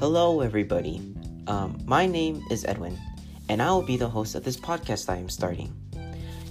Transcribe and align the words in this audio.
Hello, 0.00 0.42
everybody. 0.42 1.02
Um, 1.48 1.76
my 1.84 2.06
name 2.06 2.44
is 2.52 2.64
Edwin, 2.64 2.96
and 3.48 3.60
I 3.60 3.72
will 3.72 3.82
be 3.82 3.96
the 3.96 4.08
host 4.08 4.36
of 4.36 4.44
this 4.44 4.56
podcast 4.56 5.10
I 5.10 5.16
am 5.16 5.28
starting. 5.28 5.74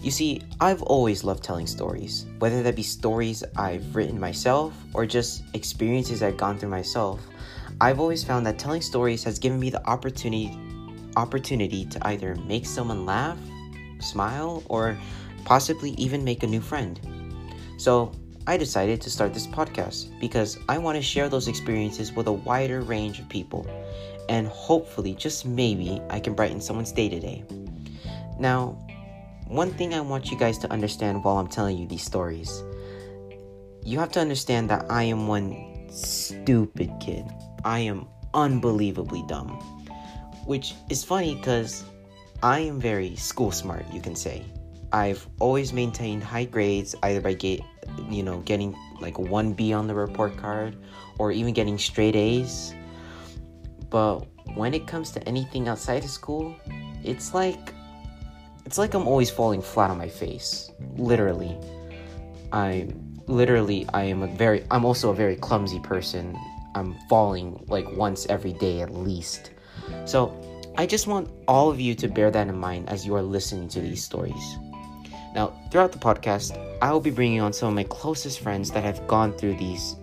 You 0.02 0.12
see, 0.12 0.42
I've 0.60 0.82
always 0.82 1.24
loved 1.24 1.46
telling 1.46 1.66
stories, 1.66 2.26
whether 2.40 2.62
that 2.62 2.76
be 2.76 2.84
stories 2.84 3.46
I've 3.56 3.96
written 3.96 4.20
myself 4.20 4.74
or 4.94 5.06
just 5.06 5.44
experiences 5.54 6.22
I've 6.22 6.36
gone 6.36 6.60
through 6.60 6.72
myself. 6.72 7.22
I've 7.80 8.02
always 8.02 8.22
found 8.22 8.46
that 8.48 8.60
telling 8.60 8.82
stories 8.82 9.24
has 9.24 9.40
given 9.40 9.62
me 9.62 9.70
the 9.70 9.84
opportunity 9.88 10.52
opportunity 11.16 11.86
to 11.86 12.06
either 12.06 12.36
make 12.50 12.66
someone 12.66 13.06
laugh, 13.06 13.40
smile, 14.02 14.62
or 14.68 14.98
possibly 15.46 15.92
even 15.92 16.22
make 16.22 16.44
a 16.44 16.48
new 16.48 16.60
friend. 16.60 17.00
So, 17.78 18.12
I 18.48 18.58
decided 18.58 19.02
to 19.02 19.12
start 19.12 19.34
this 19.34 19.46
podcast 19.46 20.20
because 20.20 20.58
I 20.68 20.80
want 20.80 20.96
to 20.96 21.02
share 21.02 21.30
those 21.30 21.48
experiences 21.48 22.14
with 22.14 22.28
a 22.28 22.32
wider 22.32 22.82
range 22.82 23.20
of 23.20 23.30
people, 23.30 23.68
and 24.30 24.48
hopefully, 24.48 25.14
just 25.14 25.46
maybe, 25.46 26.02
I 26.10 26.20
can 26.20 26.34
brighten 26.34 26.62
someone's 26.62 26.92
day 26.92 27.10
today. 27.10 27.44
Now, 28.40 28.78
one 29.48 29.72
thing 29.72 29.94
I 29.94 30.02
want 30.02 30.32
you 30.32 30.38
guys 30.38 30.58
to 30.60 30.72
understand 30.72 31.24
while 31.24 31.38
I'm 31.38 31.48
telling 31.48 31.78
you 31.78 31.88
these 31.88 32.04
stories 32.04 32.64
you 33.88 33.98
have 34.00 34.12
to 34.12 34.20
understand 34.20 34.70
that 34.70 34.86
I 34.90 35.04
am 35.04 35.30
one 35.30 35.88
stupid 35.90 36.92
kid. 37.00 37.26
I 37.64 37.80
am 37.80 38.06
unbelievably 38.34 39.24
dumb. 39.30 39.48
Which 40.46 40.74
is 40.90 41.06
funny 41.06 41.36
because 41.36 41.86
I 42.44 42.60
am 42.60 42.82
very 42.82 43.16
school 43.16 43.50
smart, 43.50 43.86
you 43.94 44.02
can 44.02 44.14
say. 44.14 44.44
I've 44.92 45.26
always 45.40 45.72
maintained 45.72 46.22
high 46.22 46.44
grades 46.44 46.96
either 47.02 47.22
by 47.22 47.34
get, 47.34 47.62
you 48.10 48.24
know, 48.24 48.40
getting 48.42 48.76
like 49.00 49.16
1B 49.16 49.78
on 49.78 49.88
the 49.88 49.96
report 49.96 50.38
card 50.38 50.78
or 51.20 51.32
even 51.32 51.54
getting 51.54 51.78
straight 51.78 52.16
A's. 52.16 52.74
But 53.90 54.20
when 54.56 54.74
it 54.74 54.88
comes 54.88 55.12
to 55.12 55.28
anything 55.28 55.68
outside 55.68 56.04
of 56.04 56.10
school, 56.10 56.56
it's 57.04 57.34
like 57.34 57.74
it's 58.66 58.78
like 58.78 58.94
I'm 58.94 59.08
always 59.08 59.30
falling 59.30 59.62
flat 59.62 59.90
on 59.90 59.98
my 59.98 60.10
face. 60.10 60.72
Literally. 60.96 61.58
I'm 62.52 63.18
literally 63.28 63.86
I 63.94 64.04
am 64.04 64.24
a 64.24 64.28
very 64.28 64.66
I'm 64.72 64.86
also 64.86 65.12
a 65.12 65.16
very 65.16 65.36
clumsy 65.36 65.80
person. 65.80 66.38
I'm 66.76 66.96
falling 67.10 67.64
like 67.68 67.90
once 67.92 68.26
every 68.28 68.54
day 68.54 68.82
at 68.82 68.94
least. 68.94 69.52
So, 70.06 70.36
I 70.78 70.86
just 70.86 71.08
want 71.08 71.30
all 71.48 71.72
of 71.72 71.80
you 71.80 71.96
to 71.96 72.08
bear 72.08 72.30
that 72.30 72.48
in 72.48 72.58
mind 72.58 72.90
as 72.90 73.06
you 73.06 73.16
are 73.16 73.22
listening 73.24 73.68
to 73.70 73.82
these 73.82 74.04
stories. 74.04 74.58
Now, 75.36 75.54
throughout 75.72 75.92
the 75.92 76.00
podcast, 76.00 76.58
I 76.82 76.92
will 76.92 77.00
be 77.00 77.12
bringing 77.12 77.42
on 77.42 77.54
some 77.54 77.70
of 77.70 77.76
my 77.76 77.84
closest 77.84 78.40
friends 78.40 78.72
that 78.72 78.84
have 78.84 79.06
gone 79.08 79.34
through 79.38 79.56
these 79.58 79.96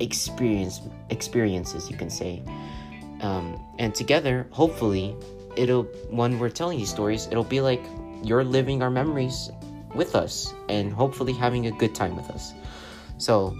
experience 0.00 0.80
experiences, 1.10 1.90
you 1.90 1.96
can 1.96 2.10
say. 2.10 2.42
Um, 3.20 3.60
and 3.78 3.94
together, 3.94 4.46
hopefully, 4.50 5.16
it'll 5.56 5.84
when 6.10 6.38
we're 6.38 6.50
telling 6.50 6.78
these 6.78 6.90
stories, 6.90 7.26
it'll 7.30 7.44
be 7.44 7.60
like 7.60 7.82
you're 8.22 8.44
living 8.44 8.82
our 8.82 8.90
memories 8.90 9.50
with 9.94 10.16
us 10.16 10.52
and 10.68 10.92
hopefully 10.92 11.32
having 11.32 11.66
a 11.66 11.70
good 11.72 11.94
time 11.94 12.16
with 12.16 12.30
us. 12.30 12.52
So, 13.18 13.56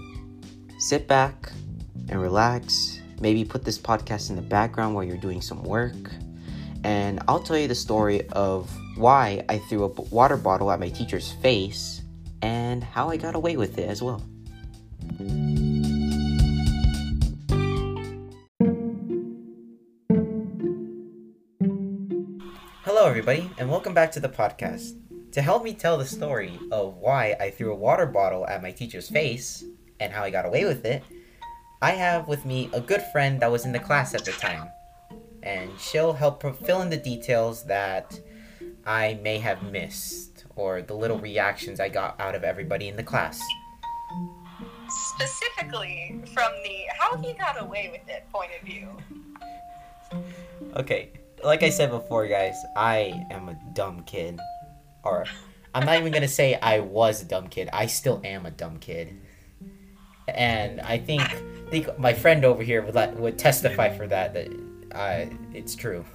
sit 0.79 1.07
back 1.07 1.51
and 2.09 2.21
relax. 2.21 2.99
Maybe 3.21 3.45
put 3.45 3.63
this 3.63 3.77
podcast 3.77 4.29
in 4.29 4.35
the 4.35 4.41
background 4.41 4.93
while 4.93 5.03
you're 5.03 5.17
doing 5.17 5.41
some 5.41 5.63
work. 5.63 6.11
And 6.83 7.21
I'll 7.27 7.39
tell 7.39 7.57
you 7.57 7.67
the 7.67 7.75
story 7.75 8.27
of 8.29 8.69
why 8.95 9.43
I 9.49 9.57
threw 9.57 9.83
a 9.83 9.87
water 9.87 10.37
bottle 10.37 10.71
at 10.71 10.79
my 10.79 10.87
teacher's 10.87 11.33
face 11.33 12.01
and 12.41 12.81
how 12.81 13.09
I 13.09 13.17
got 13.17 13.35
away 13.35 13.57
with 13.57 13.77
it 13.77 13.89
as 13.89 14.01
well. 14.01 14.23
Hello, 22.83 23.05
everybody, 23.05 23.49
and 23.57 23.69
welcome 23.69 23.93
back 23.93 24.13
to 24.13 24.21
the 24.21 24.29
podcast. 24.29 24.97
To 25.33 25.41
help 25.41 25.65
me 25.65 25.73
tell 25.73 25.97
the 25.97 26.05
story 26.05 26.57
of 26.71 26.95
why 26.95 27.35
I 27.37 27.49
threw 27.49 27.73
a 27.73 27.75
water 27.75 28.05
bottle 28.05 28.47
at 28.47 28.61
my 28.61 28.71
teacher's 28.71 29.09
face 29.09 29.65
and 29.99 30.13
how 30.13 30.23
I 30.23 30.29
got 30.29 30.45
away 30.45 30.63
with 30.63 30.85
it, 30.85 31.03
I 31.81 31.91
have 31.91 32.29
with 32.29 32.45
me 32.45 32.69
a 32.71 32.79
good 32.79 33.01
friend 33.11 33.41
that 33.41 33.51
was 33.51 33.65
in 33.65 33.73
the 33.73 33.79
class 33.79 34.13
at 34.13 34.23
the 34.23 34.31
time. 34.31 34.69
And 35.43 35.69
she'll 35.77 36.13
help 36.13 36.41
fill 36.65 36.81
in 36.81 36.89
the 36.89 36.97
details 36.97 37.65
that 37.65 38.17
I 38.85 39.19
may 39.23 39.39
have 39.39 39.63
missed 39.63 40.45
or 40.55 40.81
the 40.81 40.93
little 40.93 41.17
reactions 41.17 41.79
I 41.79 41.89
got 41.89 42.19
out 42.19 42.35
of 42.35 42.43
everybody 42.43 42.87
in 42.87 42.95
the 42.95 43.03
class. 43.03 43.41
Specifically 44.87 46.21
from 46.33 46.51
the 46.63 46.85
how 46.97 47.17
he 47.17 47.33
got 47.33 47.61
away 47.61 47.89
with 47.91 48.07
it 48.07 48.25
point 48.31 48.51
of 48.59 48.65
view. 48.65 48.89
Okay, 50.75 51.09
like 51.43 51.63
I 51.63 51.69
said 51.69 51.89
before, 51.89 52.27
guys, 52.27 52.55
I 52.75 53.25
am 53.31 53.49
a 53.49 53.57
dumb 53.73 54.03
kid. 54.03 54.39
Or, 55.03 55.25
I'm 55.73 55.85
not 55.85 55.97
even 55.97 56.13
gonna 56.13 56.27
say 56.27 56.55
I 56.55 56.79
was 56.79 57.21
a 57.21 57.25
dumb 57.25 57.47
kid. 57.47 57.69
I 57.73 57.87
still 57.87 58.21
am 58.23 58.45
a 58.45 58.51
dumb 58.51 58.77
kid. 58.77 59.19
And 60.27 60.81
I 60.81 60.97
think, 60.97 61.21
think 61.69 61.99
my 61.99 62.13
friend 62.13 62.45
over 62.45 62.63
here 62.63 62.81
would 62.81 62.95
let, 62.95 63.15
would 63.17 63.37
testify 63.37 63.95
for 63.95 64.07
that 64.07 64.33
that 64.33 64.47
uh, 64.91 65.25
it's 65.53 65.75
true. 65.75 66.05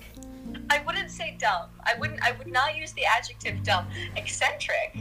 I 0.71 0.83
wouldn't 0.87 1.11
say 1.11 1.37
dumb. 1.39 1.69
I 1.85 1.95
wouldn't. 1.99 2.23
I 2.23 2.33
would 2.33 2.47
not 2.47 2.77
use 2.77 2.93
the 2.93 3.05
adjective 3.05 3.63
dumb. 3.63 3.87
Eccentric. 4.17 4.97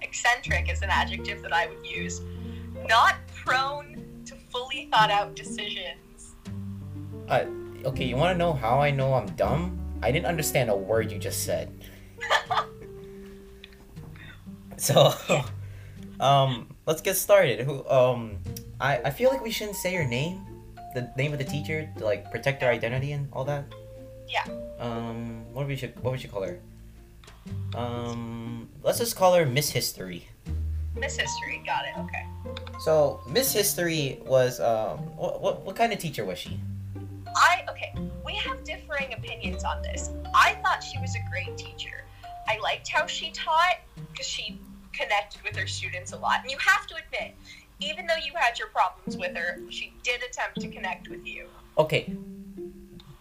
Eccentric 0.00 0.70
is 0.70 0.82
an 0.82 0.90
adjective 0.90 1.42
that 1.42 1.52
I 1.52 1.68
would 1.68 1.86
use. 1.86 2.20
Not 2.88 3.16
prone 3.34 4.22
to 4.26 4.34
fully 4.50 4.88
thought 4.90 5.10
out 5.10 5.34
decisions. 5.34 6.34
Uh, 7.28 7.44
okay, 7.84 8.04
you 8.04 8.16
want 8.16 8.34
to 8.34 8.38
know 8.38 8.52
how 8.52 8.80
I 8.80 8.90
know 8.90 9.14
I'm 9.14 9.26
dumb? 9.36 9.78
I 10.02 10.10
didn't 10.10 10.26
understand 10.26 10.70
a 10.70 10.76
word 10.76 11.12
you 11.12 11.18
just 11.18 11.44
said. 11.44 11.70
so, 14.76 15.12
um, 16.20 16.74
let's 16.86 17.00
get 17.00 17.16
started. 17.16 17.60
Who, 17.60 17.86
um, 17.88 18.38
I, 18.80 19.00
I 19.04 19.10
feel 19.10 19.30
like 19.30 19.42
we 19.42 19.50
shouldn't 19.50 19.76
say 19.76 19.92
your 19.92 20.06
name, 20.06 20.46
the 20.94 21.12
name 21.16 21.32
of 21.32 21.38
the 21.38 21.44
teacher, 21.44 21.88
to 21.98 22.04
like 22.04 22.30
protect 22.30 22.60
their 22.60 22.70
identity 22.70 23.12
and 23.12 23.28
all 23.32 23.44
that. 23.44 23.64
Yeah. 24.30 24.46
Um, 24.78 25.44
what 25.52 25.66
we 25.66 25.76
should 25.76 25.98
what 26.02 26.12
we 26.12 26.18
should 26.18 26.30
call 26.30 26.42
her? 26.42 26.60
Um, 27.74 28.68
let's 28.82 28.98
just 28.98 29.16
call 29.16 29.34
her 29.34 29.44
Miss 29.44 29.70
History. 29.70 30.28
Miss 30.96 31.16
History, 31.16 31.62
got 31.66 31.84
it. 31.84 31.98
Okay. 31.98 32.26
So 32.80 33.20
Miss 33.28 33.52
History 33.52 34.20
was 34.24 34.60
um, 34.60 34.98
what 35.16 35.40
what, 35.40 35.62
what 35.62 35.76
kind 35.76 35.92
of 35.92 35.98
teacher 35.98 36.24
was 36.24 36.38
she? 36.38 36.60
I 37.34 37.64
okay. 37.68 37.92
We 38.24 38.34
have 38.36 38.62
differing 38.64 39.12
opinions 39.12 39.64
on 39.64 39.82
this. 39.82 40.10
I 40.34 40.54
thought 40.62 40.82
she 40.82 40.98
was 40.98 41.14
a 41.16 41.30
great 41.30 41.56
teacher. 41.58 42.04
I 42.48 42.58
liked 42.58 42.88
how 42.88 43.06
she 43.06 43.30
taught 43.30 43.78
because 44.10 44.26
she 44.26 44.58
connected 44.92 45.42
with 45.42 45.56
her 45.56 45.66
students 45.66 46.12
a 46.12 46.16
lot. 46.16 46.40
And 46.42 46.50
you 46.50 46.58
have 46.58 46.86
to 46.88 46.94
admit, 46.96 47.34
even 47.80 48.06
though 48.06 48.16
you 48.16 48.32
had 48.34 48.58
your 48.58 48.68
problems 48.68 49.16
with 49.16 49.36
her, 49.36 49.58
she 49.68 49.92
did 50.02 50.22
attempt 50.22 50.60
to 50.60 50.68
connect 50.68 51.08
with 51.08 51.26
you. 51.26 51.46
Okay. 51.78 52.14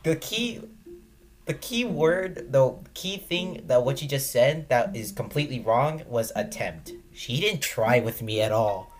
The 0.03 0.15
key 0.15 0.61
the 1.49 1.55
key 1.55 1.83
word, 1.83 2.51
the 2.51 2.75
key 2.93 3.17
thing 3.17 3.63
that 3.65 3.83
what 3.83 4.03
you 4.03 4.07
just 4.07 4.31
said 4.31 4.69
that 4.69 4.95
is 4.95 5.11
completely 5.11 5.59
wrong 5.59 6.03
was 6.07 6.31
attempt. 6.35 6.93
She 7.11 7.41
didn't 7.41 7.61
try 7.61 7.99
with 8.01 8.21
me 8.21 8.39
at 8.39 8.51
all. 8.51 8.93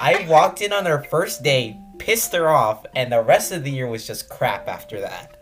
I 0.00 0.24
walked 0.28 0.62
in 0.62 0.72
on 0.72 0.86
her 0.86 1.02
first 1.02 1.42
day, 1.42 1.76
pissed 1.98 2.32
her 2.32 2.48
off, 2.48 2.86
and 2.94 3.10
the 3.10 3.20
rest 3.20 3.50
of 3.50 3.64
the 3.64 3.72
year 3.72 3.88
was 3.88 4.06
just 4.06 4.28
crap 4.28 4.68
after 4.68 5.00
that. 5.00 5.36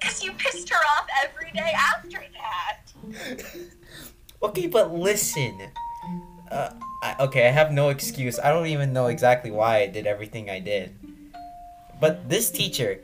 Because 0.00 0.24
you 0.24 0.32
pissed 0.32 0.70
her 0.70 0.76
off 0.76 1.06
every 1.22 1.50
day 1.52 1.74
after 1.76 2.24
that. 2.40 3.44
okay, 4.42 4.68
but 4.68 4.94
listen. 4.94 5.70
Uh, 6.50 6.70
I, 7.02 7.16
okay, 7.24 7.46
I 7.46 7.50
have 7.50 7.72
no 7.72 7.90
excuse. 7.90 8.38
I 8.38 8.52
don't 8.52 8.68
even 8.68 8.94
know 8.94 9.08
exactly 9.08 9.50
why 9.50 9.82
I 9.82 9.86
did 9.86 10.06
everything 10.06 10.48
I 10.48 10.60
did. 10.60 10.96
But 12.00 12.26
this 12.26 12.50
teacher, 12.50 13.00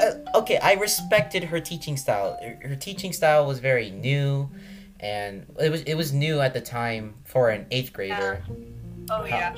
uh, 0.00 0.12
okay, 0.34 0.58
I 0.58 0.74
respected 0.74 1.44
her 1.44 1.60
teaching 1.60 1.96
style. 1.96 2.38
Her 2.62 2.76
teaching 2.76 3.12
style 3.12 3.46
was 3.46 3.58
very 3.58 3.90
new, 3.90 4.50
and 5.00 5.46
it 5.58 5.70
was 5.70 5.82
it 5.82 5.94
was 5.94 6.12
new 6.12 6.40
at 6.40 6.54
the 6.54 6.60
time 6.60 7.14
for 7.24 7.50
an 7.50 7.66
eighth 7.70 7.92
grader. 7.92 8.42
Yeah. 8.48 8.54
Oh 9.10 9.24
yeah. 9.24 9.54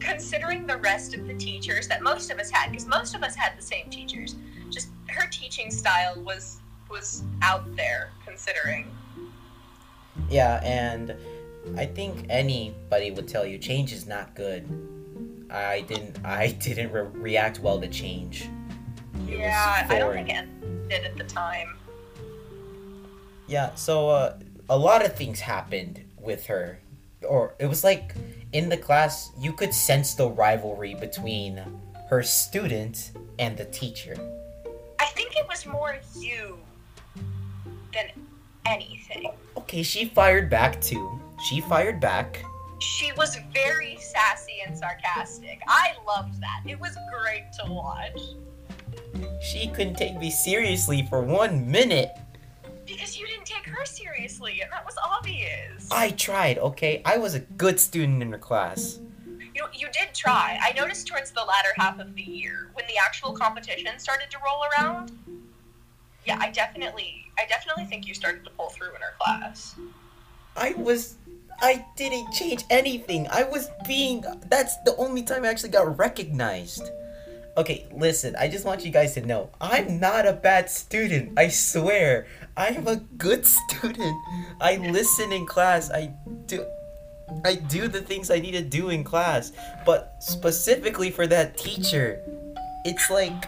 Considering 0.00 0.66
the 0.66 0.76
rest 0.76 1.14
of 1.14 1.26
the 1.26 1.34
teachers 1.34 1.88
that 1.88 2.02
most 2.02 2.30
of 2.30 2.38
us 2.38 2.50
had, 2.50 2.70
because 2.70 2.86
most 2.86 3.14
of 3.14 3.22
us 3.22 3.34
had 3.34 3.58
the 3.58 3.62
same 3.62 3.90
teachers, 3.90 4.36
just 4.70 4.88
her 5.08 5.28
teaching 5.28 5.70
style 5.70 6.20
was 6.22 6.60
was 6.90 7.24
out 7.42 7.76
there. 7.76 8.10
Considering. 8.24 8.90
Yeah, 10.30 10.60
and 10.62 11.14
I 11.76 11.86
think 11.86 12.26
anybody 12.28 13.10
would 13.10 13.28
tell 13.28 13.44
you 13.44 13.58
change 13.58 13.92
is 13.92 14.06
not 14.06 14.34
good. 14.34 14.66
I 15.50 15.82
didn't 15.82 16.24
I 16.24 16.52
didn't 16.60 16.92
re- 16.92 17.08
react 17.12 17.60
well 17.60 17.80
to 17.80 17.88
change. 17.88 18.48
It 19.26 19.38
yeah, 19.38 19.86
I 19.88 19.98
don't 19.98 20.12
think 20.12 20.30
it 20.30 20.88
did 20.88 21.04
at 21.04 21.16
the 21.16 21.24
time. 21.24 21.76
Yeah, 23.46 23.74
so 23.74 24.10
uh, 24.10 24.38
a 24.68 24.76
lot 24.76 25.04
of 25.04 25.16
things 25.16 25.40
happened 25.40 26.04
with 26.20 26.46
her, 26.46 26.80
or 27.26 27.54
it 27.58 27.66
was 27.66 27.82
like 27.82 28.14
in 28.52 28.68
the 28.68 28.76
class 28.76 29.32
you 29.38 29.52
could 29.52 29.72
sense 29.72 30.14
the 30.14 30.28
rivalry 30.28 30.94
between 30.94 31.62
her 32.08 32.22
student, 32.22 33.12
and 33.38 33.56
the 33.56 33.66
teacher. 33.66 34.16
I 34.98 35.06
think 35.06 35.36
it 35.36 35.46
was 35.46 35.66
more 35.66 35.98
you 36.16 36.58
than 37.92 38.06
anything. 38.64 39.30
Okay, 39.58 39.82
she 39.82 40.06
fired 40.06 40.48
back 40.48 40.80
too. 40.80 41.20
She 41.48 41.60
fired 41.60 42.00
back. 42.00 42.42
She 42.80 43.12
was 43.12 43.36
very 43.52 43.98
sassy 44.00 44.62
and 44.66 44.76
sarcastic. 44.76 45.60
I 45.68 45.92
loved 46.06 46.40
that. 46.40 46.62
It 46.66 46.80
was 46.80 46.96
great 47.12 47.44
to 47.60 47.70
watch. 47.70 48.20
She 49.40 49.68
couldn't 49.68 49.96
take 49.96 50.18
me 50.18 50.30
seriously 50.30 51.06
for 51.08 51.22
one 51.22 51.70
minute. 51.70 52.10
Because 52.86 53.18
you 53.18 53.26
didn't 53.26 53.44
take 53.46 53.66
her 53.66 53.84
seriously, 53.84 54.60
and 54.62 54.72
that 54.72 54.84
was 54.84 54.94
obvious. 55.04 55.88
I 55.90 56.10
tried, 56.10 56.58
okay? 56.58 57.02
I 57.04 57.18
was 57.18 57.34
a 57.34 57.40
good 57.40 57.78
student 57.78 58.22
in 58.22 58.32
her 58.32 58.38
class. 58.38 58.98
You, 59.54 59.66
you 59.72 59.88
did 59.92 60.14
try. 60.14 60.58
I 60.62 60.72
noticed 60.72 61.06
towards 61.06 61.30
the 61.32 61.42
latter 61.42 61.70
half 61.76 61.98
of 61.98 62.14
the 62.14 62.22
year, 62.22 62.70
when 62.74 62.86
the 62.86 62.96
actual 62.96 63.32
competition 63.32 63.98
started 63.98 64.30
to 64.30 64.38
roll 64.44 64.62
around. 64.72 65.12
Yeah, 66.26 66.38
I 66.40 66.50
definitely, 66.50 67.26
I 67.38 67.46
definitely 67.46 67.84
think 67.84 68.06
you 68.06 68.14
started 68.14 68.44
to 68.44 68.50
pull 68.50 68.68
through 68.70 68.94
in 68.94 69.00
her 69.00 69.14
class. 69.18 69.74
I 70.56 70.74
was. 70.74 71.16
I 71.60 71.84
didn't 71.96 72.32
change 72.32 72.62
anything. 72.70 73.26
I 73.30 73.42
was 73.42 73.70
being. 73.86 74.24
That's 74.48 74.76
the 74.84 74.94
only 74.96 75.22
time 75.22 75.44
I 75.44 75.48
actually 75.48 75.70
got 75.70 75.98
recognized. 75.98 76.90
Okay, 77.56 77.86
listen, 77.92 78.36
I 78.38 78.48
just 78.48 78.64
want 78.64 78.84
you 78.84 78.90
guys 78.92 79.14
to 79.14 79.26
know 79.26 79.50
I'm 79.60 79.98
not 79.98 80.26
a 80.26 80.32
bad 80.32 80.70
student. 80.70 81.38
I 81.38 81.48
swear. 81.48 82.26
I'm 82.56 82.86
a 82.86 82.96
good 82.96 83.44
student. 83.46 84.16
I 84.60 84.76
listen 84.76 85.32
in 85.32 85.46
class. 85.46 85.90
I 85.90 86.12
do. 86.46 86.64
I 87.44 87.56
do 87.56 87.88
the 87.88 88.00
things 88.00 88.30
I 88.30 88.38
need 88.38 88.52
to 88.52 88.62
do 88.62 88.90
in 88.90 89.04
class. 89.04 89.52
But 89.84 90.16
specifically 90.20 91.10
for 91.10 91.26
that 91.26 91.56
teacher, 91.58 92.20
it's 92.84 93.10
like. 93.10 93.44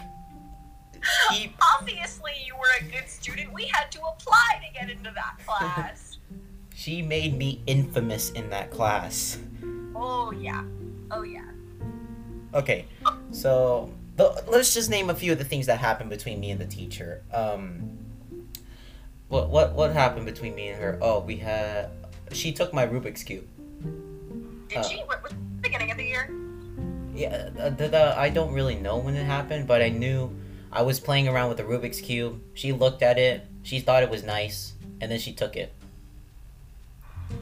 He, 1.31 1.55
Obviously, 1.79 2.31
you 2.45 2.53
were 2.55 2.85
a 2.87 2.91
good 2.91 3.09
student. 3.09 3.53
We 3.53 3.65
had 3.65 3.91
to 3.91 3.99
apply 4.01 4.61
to 4.67 4.73
get 4.79 4.89
into 4.89 5.11
that 5.15 5.37
class. 5.45 6.17
she 6.75 7.01
made 7.01 7.37
me 7.37 7.61
infamous 7.65 8.31
in 8.31 8.49
that 8.49 8.71
class. 8.71 9.39
oh, 9.95 10.31
yeah. 10.31 10.63
Oh, 11.09 11.23
yeah. 11.23 11.50
Okay, 12.53 12.85
so 13.31 13.89
the, 14.17 14.43
let's 14.47 14.73
just 14.73 14.89
name 14.89 15.09
a 15.09 15.15
few 15.15 15.31
of 15.31 15.37
the 15.37 15.45
things 15.45 15.67
that 15.67 15.77
happened 15.79 16.09
between 16.09 16.39
me 16.39 16.51
and 16.51 16.59
the 16.59 16.65
teacher. 16.65 17.21
Um, 17.33 17.97
what 19.29 19.49
what 19.49 19.73
what 19.73 19.93
happened 19.93 20.25
between 20.25 20.53
me 20.55 20.67
and 20.69 20.81
her? 20.81 20.97
Oh, 21.01 21.19
we 21.21 21.37
had 21.37 21.89
she 22.33 22.51
took 22.51 22.73
my 22.73 22.85
Rubik's 22.85 23.23
cube. 23.23 23.47
Did 24.67 24.77
Uh. 24.79 24.83
she? 24.83 24.97
What 24.99 25.23
was 25.23 25.31
the 25.31 25.37
beginning 25.61 25.91
of 25.91 25.97
the 25.97 26.03
year? 26.05 26.29
Yeah, 27.13 27.49
uh, 27.59 27.69
the, 27.69 27.87
the, 27.89 28.17
I 28.17 28.29
don't 28.29 28.53
really 28.53 28.75
know 28.75 28.97
when 28.97 29.15
it 29.15 29.25
happened, 29.25 29.67
but 29.67 29.81
I 29.81 29.89
knew 29.89 30.33
I 30.71 30.81
was 30.81 30.99
playing 30.99 31.27
around 31.27 31.49
with 31.49 31.57
the 31.57 31.63
Rubik's 31.63 31.99
cube. 31.99 32.41
She 32.53 32.71
looked 32.71 33.01
at 33.01 33.17
it, 33.17 33.45
she 33.63 33.79
thought 33.81 34.01
it 34.01 34.09
was 34.09 34.23
nice, 34.23 34.73
and 35.01 35.11
then 35.11 35.19
she 35.19 35.33
took 35.33 35.57
it. 35.57 35.73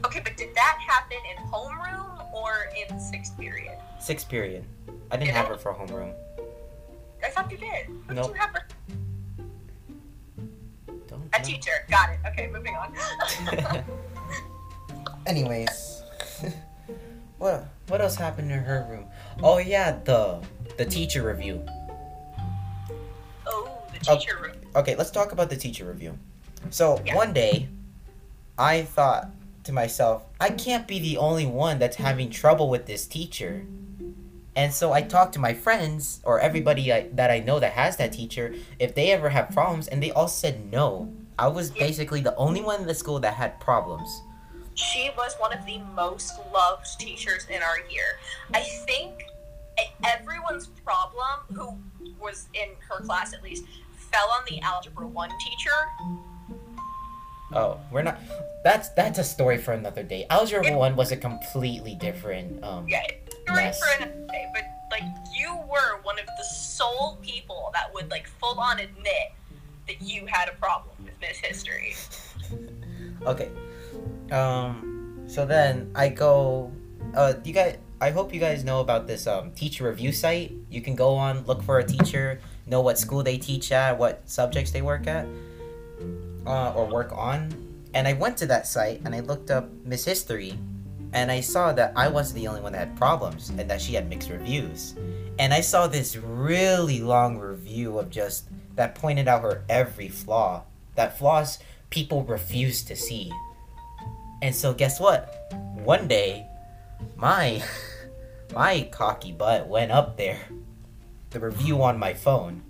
Okay, 0.06 0.22
but 0.24 0.36
did 0.38 0.54
that 0.56 0.78
happen 0.88 1.18
in 1.30 1.44
homeroom 1.52 2.34
or 2.34 2.70
in 2.90 3.00
sixth 3.00 3.38
period? 3.38 3.78
Sixth 4.00 4.28
period. 4.28 4.64
I 5.12 5.18
didn't 5.18 5.34
have 5.34 5.48
her 5.48 5.58
for 5.58 5.74
homeroom. 5.74 6.14
I 7.24 7.30
thought 7.30 7.52
you 7.52 7.58
did. 7.58 7.86
Who 8.08 8.14
Nope. 8.14 8.28
did 8.28 8.36
you 8.36 8.42
have 8.42 8.52
for? 8.52 8.62
Don't. 11.08 11.24
A 11.34 11.40
no. 11.40 11.44
teacher. 11.44 11.72
Got 11.90 12.10
it. 12.12 12.20
Okay, 12.28 12.48
moving 12.48 12.76
on. 12.76 12.94
Anyways, 15.26 16.04
what 17.38 17.66
what 17.88 18.02
else 18.02 18.16
happened 18.16 18.52
in 18.52 18.60
her 18.60 18.88
room? 18.90 19.06
Oh 19.44 19.58
yeah, 19.58 20.00
the 20.06 20.40
the 20.78 20.86
teacher 20.86 21.24
review. 21.24 21.66
oh, 23.48 23.70
the 23.94 24.00
teacher 24.00 24.38
room. 24.42 24.56
Okay, 24.76 24.96
let's 24.96 25.12
talk 25.12 25.32
about 25.32 25.50
the 25.50 25.58
teacher 25.58 25.86
review. 25.86 26.18
So 26.70 27.02
Yeah. 27.06 27.16
one 27.16 27.34
day, 27.34 27.68
I 28.58 28.84
thought 28.84 29.30
to 29.66 29.72
myself, 29.74 30.24
I 30.40 30.50
can't 30.50 30.88
be 30.88 31.00
the 31.00 31.18
only 31.18 31.46
one 31.46 31.80
that's 31.80 31.98
having 31.98 32.30
trouble 32.30 32.70
with 32.70 32.86
this 32.86 33.06
teacher. 33.06 33.66
And 34.60 34.74
so 34.74 34.92
I 34.92 35.02
talked 35.02 35.32
to 35.36 35.40
my 35.40 35.54
friends 35.54 36.20
or 36.26 36.42
everybody 36.42 36.92
I, 36.92 37.08
that 37.14 37.32
I 37.32 37.40
know 37.40 37.62
that 37.62 37.72
has 37.72 37.96
that 37.96 38.12
teacher 38.12 38.54
if 38.78 38.94
they 38.94 39.12
ever 39.12 39.30
have 39.30 39.52
problems, 39.52 39.88
and 39.88 40.04
they 40.04 40.12
all 40.12 40.28
said 40.28 40.70
no. 40.70 41.10
I 41.40 41.48
was 41.48 41.72
basically 41.72 42.20
the 42.20 42.36
only 42.36 42.62
one 42.62 42.82
in 42.82 42.86
the 42.86 42.94
school 42.94 43.22
that 43.22 43.36
had 43.36 43.58
problems. 43.62 44.10
She 44.76 45.12
was 45.16 45.34
one 45.40 45.58
of 45.58 45.66
the 45.66 45.78
most 45.96 46.34
loved 46.54 47.00
teachers 47.00 47.48
in 47.50 47.62
our 47.62 47.80
year. 47.90 48.20
I 48.54 48.64
think 48.86 49.24
everyone's 50.04 50.68
problem, 50.84 51.40
who 51.56 51.78
was 52.20 52.50
in 52.54 52.76
her 52.90 53.02
class 53.06 53.34
at 53.34 53.42
least, 53.42 53.64
fell 53.96 54.30
on 54.30 54.44
the 54.50 54.60
Algebra 54.60 55.08
1 55.08 55.30
teacher. 55.30 56.20
Oh, 57.54 57.80
we're 57.92 58.04
not. 58.04 58.20
That's 58.64 58.90
that's 58.90 59.18
a 59.20 59.24
story 59.24 59.58
for 59.58 59.72
another 59.72 60.04
day. 60.04 60.26
Algebra 60.30 60.78
one 60.78 60.96
was 60.96 61.12
a 61.12 61.18
completely 61.18 61.96
different. 61.96 62.64
Um, 62.64 62.88
Yeah, 62.88 63.02
story 63.50 63.64
Yes. 63.64 63.80
for 63.80 64.04
another 64.04 64.28
day, 64.28 64.46
but 64.54 64.64
like 64.92 65.04
you 65.38 65.56
were 65.70 66.02
one 66.04 66.20
of 66.20 66.26
the 66.38 66.44
sole 66.44 67.18
people 67.22 67.70
that 67.74 67.94
would 67.94 68.10
like 68.10 68.28
full 68.40 68.60
on 68.60 68.80
admit 68.80 69.32
that 69.88 70.02
you 70.02 70.26
had 70.28 70.50
a 70.50 70.54
problem 70.54 70.96
with 71.04 71.14
Miss 71.22 71.38
History. 71.38 71.96
Okay. 73.26 73.50
Um. 74.32 75.26
So 75.28 75.46
then 75.46 75.92
I 75.94 76.08
go. 76.10 76.72
Uh, 77.14 77.34
you 77.44 77.52
guys. 77.54 77.78
I 78.00 78.12
hope 78.12 78.34
you 78.34 78.40
guys 78.40 78.64
know 78.64 78.80
about 78.80 79.08
this 79.08 79.28
um 79.28 79.52
teacher 79.52 79.90
review 79.90 80.14
site. 80.14 80.54
You 80.70 80.80
can 80.82 80.96
go 80.96 81.16
on, 81.16 81.44
look 81.46 81.62
for 81.62 81.80
a 81.80 81.84
teacher, 81.84 82.40
know 82.66 82.80
what 82.80 82.98
school 82.98 83.22
they 83.22 83.38
teach 83.38 83.74
at, 83.74 83.98
what 84.00 84.22
subjects 84.24 84.72
they 84.72 84.82
work 84.82 85.06
at, 85.06 85.28
uh, 86.48 86.72
or 86.72 86.86
work 86.86 87.12
on. 87.12 87.52
And 87.94 88.08
I 88.08 88.14
went 88.14 88.38
to 88.38 88.46
that 88.48 88.68
site 88.68 89.02
and 89.04 89.14
I 89.14 89.20
looked 89.20 89.52
up 89.52 89.68
Miss 89.84 90.06
History, 90.06 90.58
and 91.14 91.32
I 91.32 91.40
saw 91.42 91.74
that 91.74 91.94
I 91.96 92.08
wasn't 92.08 92.40
the 92.40 92.48
only 92.48 92.62
one 92.62 92.74
that 92.74 92.80
had 92.80 92.98
problems 92.98 93.50
and 93.50 93.60
that 93.60 93.82
she 93.82 93.94
had 93.94 94.10
mixed 94.10 94.30
reviews. 94.30 94.96
And 95.40 95.54
I 95.54 95.62
saw 95.62 95.88
this 95.88 96.16
really 96.16 97.02
long 97.02 97.38
review 97.38 97.98
of 97.98 98.10
just 98.10 98.46
that 98.76 98.96
pointed 98.96 99.28
out 99.28 99.42
her 99.42 99.64
every 99.70 100.10
flaw. 100.10 100.64
That 100.96 101.18
flaws 101.18 101.60
people 101.90 102.24
refuse 102.24 102.84
to 102.84 102.96
see. 102.96 103.32
And 104.42 104.54
so 104.54 104.74
guess 104.74 105.00
what? 105.00 105.52
One 105.84 106.08
day, 106.08 106.46
my 107.16 107.64
my 108.54 108.88
cocky 108.92 109.32
butt 109.32 109.68
went 109.68 109.92
up 109.92 110.18
there, 110.18 110.40
the 111.32 111.40
review 111.40 111.82
on 111.82 111.98
my 111.98 112.14
phone, 112.14 112.64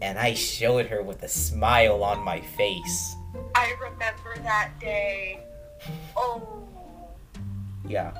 and 0.00 0.18
I 0.18 0.34
showed 0.34 0.86
her 0.86 1.02
with 1.02 1.22
a 1.22 1.28
smile 1.28 2.02
on 2.02 2.22
my 2.22 2.40
face. 2.40 3.14
I 3.54 3.74
remember 3.80 4.42
that 4.42 4.72
day. 4.80 5.40
Oh, 6.16 6.66
Yeah. 7.86 8.12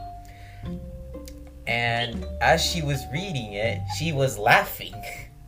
And 1.66 2.26
as 2.40 2.64
she 2.64 2.83
was 2.83 3.02
reading 3.12 3.54
it, 3.54 3.80
she 3.99 4.12
was 4.12 4.38
laughing 4.38 4.94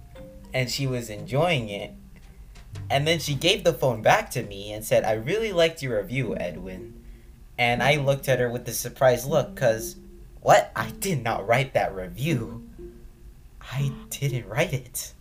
and 0.55 0.71
she 0.71 0.87
was 0.87 1.11
enjoying 1.11 1.69
it. 1.69 1.93
And 2.89 3.07
then 3.07 3.19
she 3.19 3.35
gave 3.35 3.65
the 3.65 3.73
phone 3.73 4.03
back 4.03 4.31
to 4.33 4.43
me 4.43 4.73
and 4.73 4.85
said, 4.85 5.05
I 5.05 5.13
really 5.13 5.53
liked 5.53 5.83
your 5.83 6.01
review, 6.01 6.37
Edwin. 6.37 7.03
And 7.59 7.83
I 7.83 7.97
looked 7.97 8.29
at 8.29 8.39
her 8.39 8.51
with 8.51 8.69
a 8.69 8.73
surprised 8.73 9.27
look 9.27 9.55
because, 9.55 9.97
what? 10.41 10.71
I 10.77 10.91
did 10.91 11.23
not 11.23 11.47
write 11.47 11.75
that 11.75 11.95
review. 11.95 12.69
I 13.61 13.93
didn't 14.11 14.47
write 14.47 14.73
it. 14.73 15.13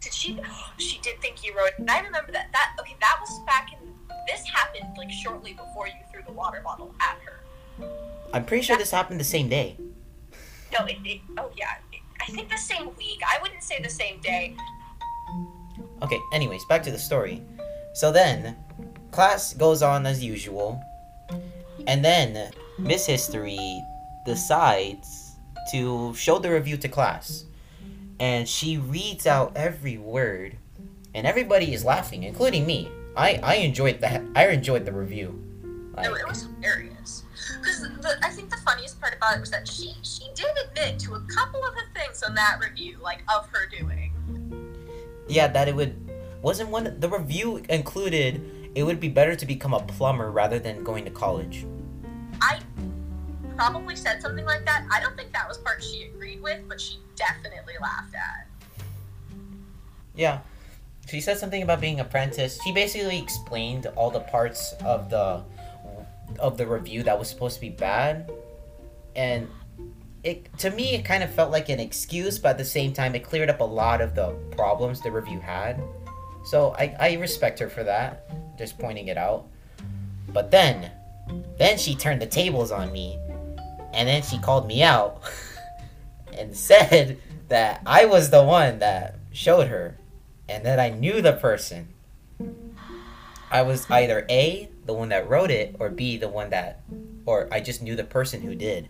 did 0.00 0.12
she? 0.12 0.38
She 0.78 0.98
did 1.00 1.18
think 1.22 1.42
you 1.42 1.56
wrote. 1.56 1.70
And 1.78 1.90
I 1.90 2.00
remember 2.00 2.32
that. 2.32 2.52
That 2.52 2.76
okay. 2.80 2.96
That 3.00 3.16
was 3.20 3.40
back 3.46 3.70
in. 3.72 3.78
This 4.26 4.44
happened 4.46 4.94
like 4.98 5.10
shortly 5.10 5.54
before 5.54 5.86
you 5.86 5.94
threw 6.12 6.20
the 6.26 6.32
water 6.32 6.60
bottle 6.62 6.94
at 7.00 7.16
her. 7.24 7.40
I'm 8.32 8.44
pretty 8.44 8.62
sure 8.62 8.76
this 8.76 8.90
happened 8.90 9.20
the 9.20 9.24
same 9.24 9.48
day. 9.48 9.76
No, 10.72 10.84
it. 10.86 10.96
it 11.04 11.20
oh 11.38 11.50
yeah. 11.56 11.74
It, 11.92 12.00
I 12.20 12.26
think 12.26 12.50
the 12.50 12.56
same 12.56 12.94
week. 12.96 13.20
I 13.26 13.40
wouldn't 13.40 13.62
say 13.62 13.80
the 13.80 13.90
same 13.90 14.20
day. 14.20 14.56
Okay, 16.02 16.20
anyways, 16.32 16.64
back 16.66 16.82
to 16.82 16.90
the 16.90 16.98
story. 16.98 17.42
So 17.94 18.12
then, 18.12 18.56
class 19.10 19.54
goes 19.54 19.82
on 19.82 20.04
as 20.04 20.22
usual, 20.22 20.82
and 21.86 22.04
then 22.04 22.50
Miss 22.78 23.06
History 23.06 23.82
decides 24.26 25.36
to 25.70 26.12
show 26.14 26.38
the 26.38 26.50
review 26.50 26.76
to 26.76 26.88
class. 26.88 27.44
And 28.20 28.48
she 28.48 28.78
reads 28.78 29.26
out 29.26 29.52
every 29.56 29.98
word, 29.98 30.56
and 31.14 31.26
everybody 31.26 31.72
is 31.72 31.84
laughing, 31.84 32.24
including 32.24 32.66
me. 32.66 32.90
I, 33.16 33.40
I 33.42 33.54
enjoyed 33.56 34.00
that. 34.00 34.22
I 34.34 34.48
enjoyed 34.48 34.84
the 34.84 34.92
review. 34.92 35.42
Like, 35.94 36.10
No, 36.10 36.14
it 36.14 36.28
was 36.28 36.42
hilarious. 36.42 37.24
Because 37.60 37.88
I 38.22 38.30
think 38.30 38.50
the 38.50 38.56
funniest 38.58 39.00
part 39.00 39.14
about 39.14 39.36
it 39.36 39.40
was 39.40 39.50
that 39.50 39.66
she 39.66 39.94
she 40.02 40.24
did 40.34 40.50
admit 40.66 40.98
to 41.00 41.14
a 41.14 41.20
couple 41.20 41.64
of 41.64 41.74
the 41.74 41.82
things 41.98 42.22
on 42.22 42.34
that 42.34 42.58
review, 42.60 42.98
like 43.02 43.22
of 43.34 43.48
her 43.48 43.66
doing. 43.66 44.12
yeah, 45.28 45.48
that 45.48 45.68
it 45.68 45.74
would 45.74 45.94
wasn't 46.42 46.70
one. 46.70 46.98
The 46.98 47.08
review 47.08 47.62
included 47.68 48.72
it 48.74 48.82
would 48.82 49.00
be 49.00 49.08
better 49.08 49.34
to 49.34 49.46
become 49.46 49.72
a 49.72 49.80
plumber 49.80 50.30
rather 50.30 50.58
than 50.58 50.84
going 50.84 51.04
to 51.04 51.10
college. 51.10 51.66
I 52.40 52.60
probably 53.56 53.96
said 53.96 54.20
something 54.20 54.44
like 54.44 54.64
that. 54.66 54.86
I 54.92 55.00
don't 55.00 55.16
think 55.16 55.32
that 55.32 55.48
was 55.48 55.58
part 55.58 55.82
she 55.82 56.04
agreed 56.04 56.42
with, 56.42 56.60
but 56.68 56.80
she 56.80 56.98
definitely 57.16 57.74
laughed 57.80 58.14
at. 58.14 58.46
Yeah. 60.14 60.40
She 61.08 61.20
said 61.20 61.38
something 61.38 61.62
about 61.62 61.80
being 61.80 62.00
apprentice. 62.00 62.58
She 62.64 62.72
basically 62.72 63.18
explained 63.18 63.86
all 63.96 64.10
the 64.10 64.20
parts 64.20 64.74
of 64.84 65.08
the 65.08 65.42
of 66.38 66.56
the 66.56 66.66
review 66.66 67.02
that 67.04 67.18
was 67.18 67.28
supposed 67.28 67.54
to 67.56 67.60
be 67.60 67.70
bad. 67.70 68.30
And 69.14 69.48
it 70.22 70.58
to 70.58 70.70
me 70.70 70.94
it 70.94 71.04
kind 71.04 71.22
of 71.22 71.32
felt 71.32 71.50
like 71.50 71.68
an 71.68 71.80
excuse, 71.80 72.38
but 72.38 72.50
at 72.50 72.58
the 72.58 72.64
same 72.64 72.92
time 72.92 73.14
it 73.14 73.22
cleared 73.24 73.48
up 73.48 73.60
a 73.60 73.64
lot 73.64 74.00
of 74.00 74.14
the 74.14 74.30
problems 74.56 75.00
the 75.00 75.10
review 75.10 75.40
had. 75.40 75.82
So 76.44 76.74
I, 76.78 76.94
I 76.98 77.12
respect 77.14 77.58
her 77.58 77.68
for 77.68 77.84
that, 77.84 78.28
just 78.58 78.78
pointing 78.78 79.08
it 79.08 79.16
out. 79.16 79.46
But 80.28 80.50
then 80.50 80.90
then 81.58 81.78
she 81.78 81.94
turned 81.94 82.20
the 82.20 82.26
tables 82.26 82.70
on 82.70 82.92
me 82.92 83.18
and 83.92 84.08
then 84.08 84.22
she 84.22 84.38
called 84.38 84.66
me 84.66 84.82
out 84.82 85.22
and 86.38 86.56
said 86.56 87.18
that 87.48 87.82
I 87.86 88.04
was 88.04 88.30
the 88.30 88.42
one 88.42 88.80
that 88.80 89.16
showed 89.32 89.68
her 89.68 89.98
and 90.48 90.64
that 90.64 90.78
I 90.78 90.90
knew 90.90 91.22
the 91.22 91.32
person. 91.32 91.88
I 93.50 93.62
was 93.62 93.88
either 93.90 94.26
A, 94.28 94.68
the 94.86 94.94
one 94.94 95.08
that 95.10 95.28
wrote 95.28 95.50
it, 95.50 95.76
or 95.78 95.90
B, 95.90 96.16
the 96.16 96.28
one 96.28 96.50
that, 96.50 96.80
or 97.26 97.48
I 97.52 97.60
just 97.60 97.82
knew 97.82 97.96
the 97.96 98.04
person 98.04 98.40
who 98.40 98.54
did. 98.54 98.88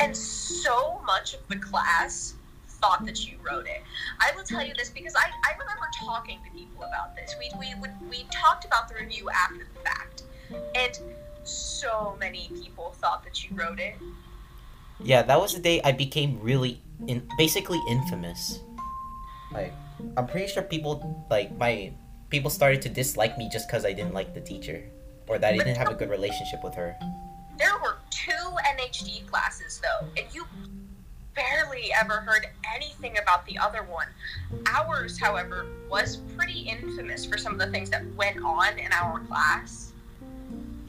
And 0.00 0.16
so 0.16 1.00
much 1.06 1.34
of 1.34 1.40
the 1.48 1.56
class 1.56 2.34
thought 2.66 3.06
that 3.06 3.26
you 3.26 3.36
wrote 3.42 3.66
it. 3.66 3.82
I 4.20 4.32
will 4.36 4.44
tell 4.44 4.66
you 4.66 4.74
this 4.74 4.90
because 4.90 5.14
I, 5.14 5.24
I 5.44 5.58
remember 5.58 5.88
talking 6.04 6.38
to 6.44 6.50
people 6.58 6.82
about 6.82 7.14
this. 7.16 7.34
We, 7.38 7.50
we, 7.58 7.74
we, 7.80 7.88
we 8.08 8.26
talked 8.30 8.64
about 8.64 8.88
the 8.88 8.94
review 8.94 9.30
after 9.30 9.66
the 9.74 9.80
fact. 9.80 10.24
And 10.74 10.98
so 11.44 12.16
many 12.20 12.50
people 12.54 12.94
thought 12.98 13.24
that 13.24 13.48
you 13.48 13.56
wrote 13.56 13.78
it. 13.78 13.94
Yeah, 15.00 15.22
that 15.22 15.40
was 15.40 15.54
the 15.54 15.60
day 15.60 15.80
I 15.82 15.92
became 15.92 16.40
really, 16.40 16.80
in, 17.06 17.26
basically 17.38 17.80
infamous. 17.88 18.60
Like, 19.52 19.72
I'm 20.16 20.26
pretty 20.26 20.52
sure 20.52 20.62
people, 20.62 21.26
like, 21.30 21.56
my, 21.56 21.92
people 22.30 22.50
started 22.50 22.82
to 22.82 22.88
dislike 22.88 23.38
me 23.38 23.48
just 23.50 23.68
because 23.68 23.84
I 23.84 23.92
didn't 23.92 24.14
like 24.14 24.34
the 24.34 24.40
teacher. 24.40 24.82
Or 25.28 25.38
that 25.38 25.54
I 25.54 25.56
didn't 25.56 25.76
have 25.76 25.88
a 25.88 25.94
good 25.94 26.10
relationship 26.10 26.62
with 26.62 26.74
her. 26.74 26.96
There 27.58 27.78
were 27.82 27.96
two 28.10 28.32
NHD 28.32 29.26
classes, 29.26 29.80
though, 29.82 30.06
and 30.16 30.26
you 30.32 30.44
barely 31.34 31.92
ever 32.00 32.20
heard 32.20 32.46
anything 32.74 33.18
about 33.18 33.44
the 33.46 33.58
other 33.58 33.82
one. 33.82 34.06
Ours, 34.72 35.18
however, 35.18 35.66
was 35.90 36.18
pretty 36.36 36.60
infamous 36.60 37.24
for 37.24 37.38
some 37.38 37.52
of 37.52 37.58
the 37.58 37.66
things 37.68 37.90
that 37.90 38.06
went 38.14 38.42
on 38.42 38.78
in 38.78 38.92
our 38.92 39.20
class. 39.20 39.92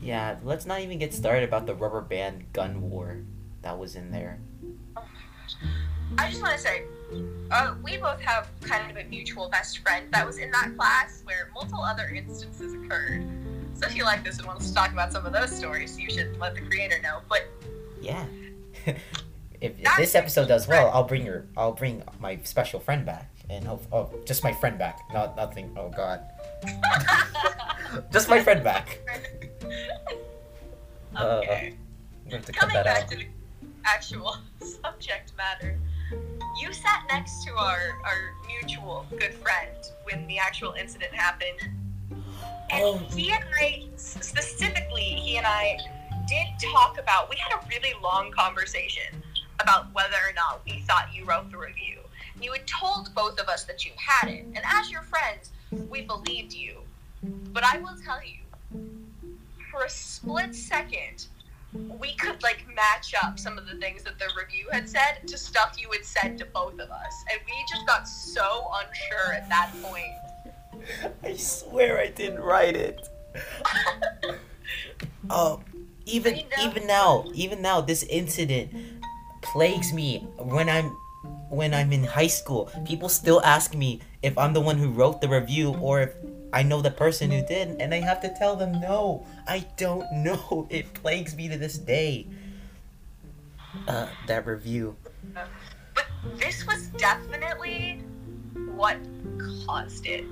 Yeah, 0.01 0.37
let's 0.43 0.65
not 0.65 0.81
even 0.81 0.99
get 0.99 1.13
started 1.13 1.43
about 1.43 1.65
the 1.65 1.75
rubber 1.75 2.01
band 2.01 2.45
gun 2.53 2.89
war 2.89 3.17
that 3.61 3.77
was 3.77 3.95
in 3.95 4.11
there. 4.11 4.39
Oh 4.95 5.01
my 5.01 5.03
gosh. 5.41 5.55
I 6.17 6.29
just 6.29 6.41
want 6.41 6.55
to 6.55 6.61
say, 6.61 6.83
uh, 7.51 7.75
we 7.83 7.97
both 7.97 8.19
have 8.21 8.49
kind 8.61 8.91
of 8.91 8.97
a 8.97 9.07
mutual 9.09 9.49
best 9.49 9.79
friend 9.79 10.07
that 10.11 10.25
was 10.25 10.37
in 10.37 10.51
that 10.51 10.71
class 10.75 11.21
where 11.23 11.49
multiple 11.53 11.81
other 11.81 12.07
instances 12.07 12.73
occurred. 12.73 13.25
So 13.73 13.85
if 13.87 13.95
you 13.95 14.03
like 14.03 14.23
this 14.23 14.37
and 14.37 14.47
want 14.47 14.59
us 14.59 14.69
to 14.69 14.73
talk 14.73 14.91
about 14.91 15.11
some 15.13 15.25
of 15.25 15.33
those 15.33 15.51
stories, 15.51 15.99
you 15.99 16.09
should 16.09 16.37
let 16.39 16.55
the 16.55 16.61
creator 16.61 16.99
know. 17.01 17.19
But 17.29 17.47
yeah, 18.01 18.25
if, 18.85 18.97
if 19.61 19.97
this 19.97 20.15
episode 20.15 20.47
does 20.47 20.67
well, 20.67 20.89
I'll 20.91 21.03
bring 21.03 21.25
your, 21.25 21.45
I'll 21.55 21.73
bring 21.73 22.03
my 22.19 22.37
special 22.43 22.79
friend 22.79 23.05
back, 23.05 23.29
and 23.49 23.65
hope, 23.65 23.83
oh, 23.91 24.09
just 24.25 24.43
my 24.43 24.51
friend 24.51 24.77
back, 24.77 24.99
not 25.13 25.37
nothing. 25.37 25.75
Oh 25.77 25.89
God, 25.89 26.21
just 28.11 28.29
my 28.29 28.41
friend 28.41 28.63
back. 28.63 28.99
okay. 31.19 31.73
Uh, 32.31 32.39
Coming 32.51 32.83
back 32.83 33.03
out. 33.03 33.09
to 33.09 33.17
the 33.17 33.25
actual 33.85 34.35
subject 34.59 35.33
matter, 35.37 35.79
you 36.59 36.73
sat 36.73 37.03
next 37.09 37.43
to 37.45 37.51
our, 37.55 37.99
our 38.03 38.33
mutual 38.47 39.05
good 39.17 39.33
friend 39.33 39.75
when 40.03 40.25
the 40.27 40.37
actual 40.37 40.73
incident 40.73 41.13
happened. 41.13 41.59
And 42.69 42.83
oh. 42.83 42.97
he 43.15 43.31
and 43.31 43.43
I, 43.59 43.85
specifically, 43.95 45.03
he 45.03 45.37
and 45.37 45.45
I 45.45 45.77
did 46.27 46.47
talk 46.71 46.99
about, 46.99 47.29
we 47.29 47.37
had 47.37 47.53
a 47.53 47.65
really 47.69 47.93
long 48.01 48.31
conversation 48.31 49.23
about 49.59 49.93
whether 49.93 50.15
or 50.15 50.33
not 50.35 50.61
we 50.65 50.79
thought 50.79 51.09
you 51.13 51.25
wrote 51.25 51.49
the 51.51 51.57
review. 51.57 51.99
You 52.41 52.51
had 52.51 52.67
told 52.67 53.13
both 53.15 53.39
of 53.39 53.47
us 53.47 53.63
that 53.65 53.85
you 53.85 53.91
had 53.97 54.29
it, 54.29 54.45
and 54.45 54.59
as 54.65 54.91
your 54.91 55.01
friends, 55.01 55.51
we 55.89 56.01
believed 56.01 56.53
you. 56.53 56.77
But 57.23 57.63
I 57.63 57.79
will 57.79 57.95
tell 58.05 58.19
you, 58.23 58.39
for 59.71 59.83
a 59.83 59.89
split 59.89 60.53
second, 60.53 61.27
we 61.73 62.13
could 62.15 62.41
like 62.43 62.65
match 62.75 63.13
up 63.23 63.37
some 63.37 63.57
of 63.57 63.67
the 63.67 63.75
things 63.75 64.03
that 64.03 64.17
the 64.19 64.27
review 64.39 64.67
had 64.71 64.87
said 64.87 65.27
to 65.27 65.37
stuff 65.37 65.75
you 65.77 65.89
had 65.91 66.05
said 66.05 66.37
to 66.37 66.45
both 66.45 66.73
of 66.73 66.89
us. 66.89 67.23
And 67.31 67.39
we 67.45 67.53
just 67.69 67.85
got 67.85 68.07
so 68.07 68.69
unsure 68.73 69.33
at 69.33 69.49
that 69.49 69.71
point. 69.81 71.07
I 71.23 71.35
swear 71.35 71.99
I 71.99 72.07
didn't 72.07 72.39
write 72.39 72.75
it. 72.75 73.09
oh, 75.29 75.61
even 76.05 76.41
even 76.61 76.87
now, 76.87 77.25
even 77.33 77.61
now 77.61 77.81
this 77.81 78.03
incident 78.03 78.71
plagues 79.41 79.93
me 79.93 80.19
when 80.37 80.69
I'm 80.69 80.95
when 81.49 81.73
I'm 81.73 81.91
in 81.91 82.03
high 82.03 82.27
school. 82.27 82.71
People 82.85 83.09
still 83.09 83.41
ask 83.43 83.75
me 83.75 84.01
if 84.21 84.37
I'm 84.37 84.53
the 84.53 84.61
one 84.61 84.77
who 84.77 84.89
wrote 84.89 85.21
the 85.21 85.27
review 85.27 85.75
or 85.81 86.01
if 86.01 86.13
I 86.57 86.63
know 86.63 86.81
the 86.81 86.89
person 86.89 87.29
who 87.29 87.45
did, 87.45 87.79
and 87.79 87.93
I 87.93 87.99
have 87.99 88.19
to 88.21 88.29
tell 88.29 88.55
them 88.55 88.81
no. 88.81 89.27
I 89.47 89.67
don't 89.77 90.11
know. 90.25 90.65
It 90.71 90.91
plagues 90.95 91.35
me 91.35 91.47
to 91.49 91.55
this 91.55 91.77
day. 91.77 92.25
Uh, 93.87 94.07
that 94.25 94.47
review. 94.47 94.95
but 95.35 96.05
this 96.39 96.65
was 96.65 96.87
definitely 96.97 98.01
what 98.73 98.97
caused 99.67 100.07
it. 100.07 100.25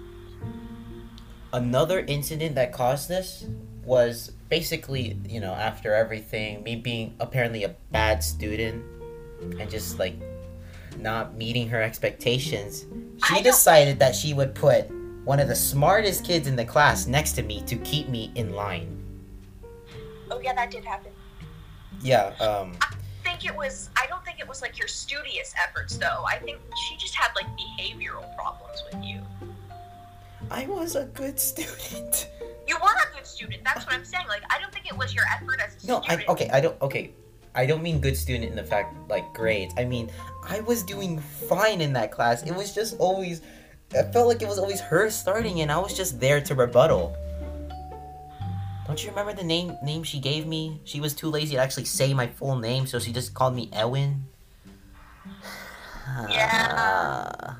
Another 1.53 1.99
incident 1.99 2.55
that 2.55 2.73
caused 2.73 3.07
this 3.07 3.45
was 3.83 4.31
basically, 4.49 5.19
you 5.29 5.39
know, 5.39 5.53
after 5.53 5.93
everything, 5.93 6.63
me 6.63 6.75
being 6.75 7.13
apparently 7.19 7.65
a 7.65 7.75
bad 7.91 8.23
student 8.23 8.83
and 9.59 9.69
just 9.69 9.99
like 9.99 10.15
not 10.97 11.37
meeting 11.37 11.69
her 11.69 11.83
expectations, 11.83 12.87
she 13.27 13.43
decided 13.43 13.99
that 13.99 14.15
she 14.15 14.33
would 14.33 14.55
put 14.55 14.89
one 15.25 15.39
of 15.39 15.47
the 15.47 15.55
smartest 15.55 16.23
kids 16.23 16.47
in 16.47 16.55
the 16.55 16.63
class 16.63 17.07
next 17.07 17.33
to 17.33 17.43
me 17.43 17.61
to 17.63 17.75
keep 17.77 18.07
me 18.07 18.31
in 18.35 18.53
line. 18.53 19.03
Oh 20.31 20.39
yeah, 20.39 20.53
that 20.53 20.71
did 20.71 20.85
happen. 20.85 21.11
Yeah, 22.01 22.27
um 22.39 22.73
I 22.81 22.95
think 23.23 23.45
it 23.45 23.55
was 23.55 23.89
I 23.99 24.05
don't 24.07 24.23
think 24.23 24.39
it 24.39 24.47
was 24.47 24.61
like 24.61 24.77
your 24.77 24.87
studious 24.87 25.53
efforts 25.61 25.97
though. 25.97 26.23
I 26.27 26.37
think 26.37 26.59
she 26.87 26.95
just 26.97 27.15
had 27.15 27.31
like 27.35 27.47
behavioral 27.57 28.35
problems 28.35 28.83
with 28.91 29.03
you. 29.03 29.21
I 30.51 30.67
was 30.67 30.95
a 30.95 31.05
good 31.05 31.39
student. 31.39 32.29
You 32.67 32.75
were 32.81 32.89
a 32.89 33.15
good 33.15 33.27
student. 33.27 33.63
That's 33.63 33.85
what 33.85 33.93
I'm 33.93 34.03
saying. 34.03 34.25
Like 34.27 34.41
I 34.49 34.59
don't 34.59 34.73
think 34.73 34.87
it 34.87 34.97
was 34.97 35.13
your 35.13 35.23
effort 35.25 35.59
as 35.63 35.83
a 35.83 35.87
no, 35.87 36.01
student. 36.01 36.27
No, 36.27 36.33
okay, 36.33 36.49
I 36.51 36.59
don't 36.59 36.81
okay. 36.81 37.11
I 37.53 37.67
don't 37.67 37.83
mean 37.83 37.99
good 37.99 38.17
student 38.17 38.45
in 38.49 38.55
the 38.55 38.63
fact 38.63 38.95
like 39.07 39.31
grades. 39.35 39.75
I 39.77 39.85
mean 39.85 40.09
I 40.49 40.61
was 40.61 40.81
doing 40.81 41.19
fine 41.19 41.79
in 41.79 41.93
that 41.93 42.11
class. 42.11 42.41
It 42.41 42.55
was 42.55 42.73
just 42.73 42.97
always 42.97 43.43
I 43.93 44.03
felt 44.11 44.27
like 44.27 44.41
it 44.41 44.47
was 44.47 44.59
always 44.59 44.81
her 44.81 45.09
starting, 45.09 45.61
and 45.61 45.71
I 45.71 45.77
was 45.77 45.95
just 45.95 46.19
there 46.19 46.41
to 46.41 46.55
rebuttal. 46.55 47.15
Don't 48.87 49.03
you 49.03 49.09
remember 49.09 49.33
the 49.33 49.43
name 49.43 49.77
name 49.83 50.03
she 50.03 50.19
gave 50.19 50.45
me? 50.45 50.79
She 50.83 50.99
was 50.99 51.13
too 51.13 51.29
lazy 51.29 51.55
to 51.55 51.61
actually 51.61 51.85
say 51.85 52.13
my 52.13 52.27
full 52.27 52.55
name, 52.57 52.85
so 52.85 52.99
she 52.99 53.11
just 53.11 53.33
called 53.33 53.55
me 53.55 53.69
Ewin. 53.73 54.25
Yeah. 56.29 57.55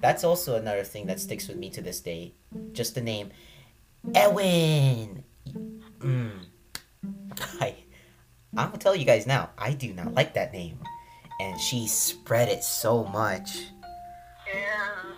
That's 0.00 0.22
also 0.22 0.56
another 0.56 0.84
thing 0.84 1.06
that 1.06 1.18
sticks 1.20 1.48
with 1.48 1.56
me 1.56 1.70
to 1.70 1.80
this 1.80 2.00
day. 2.00 2.34
Just 2.72 2.94
the 2.94 3.00
name, 3.00 3.30
Ewin. 4.14 5.24
Mm. 5.98 6.30
I, 7.60 7.74
I'm 8.56 8.66
gonna 8.66 8.78
tell 8.78 8.94
you 8.94 9.06
guys 9.06 9.26
now. 9.26 9.50
I 9.56 9.72
do 9.72 9.92
not 9.94 10.14
like 10.14 10.34
that 10.34 10.52
name, 10.52 10.78
and 11.40 11.58
she 11.58 11.88
spread 11.88 12.48
it 12.50 12.62
so 12.62 13.04
much. 13.04 13.58
Yeah. 14.52 15.15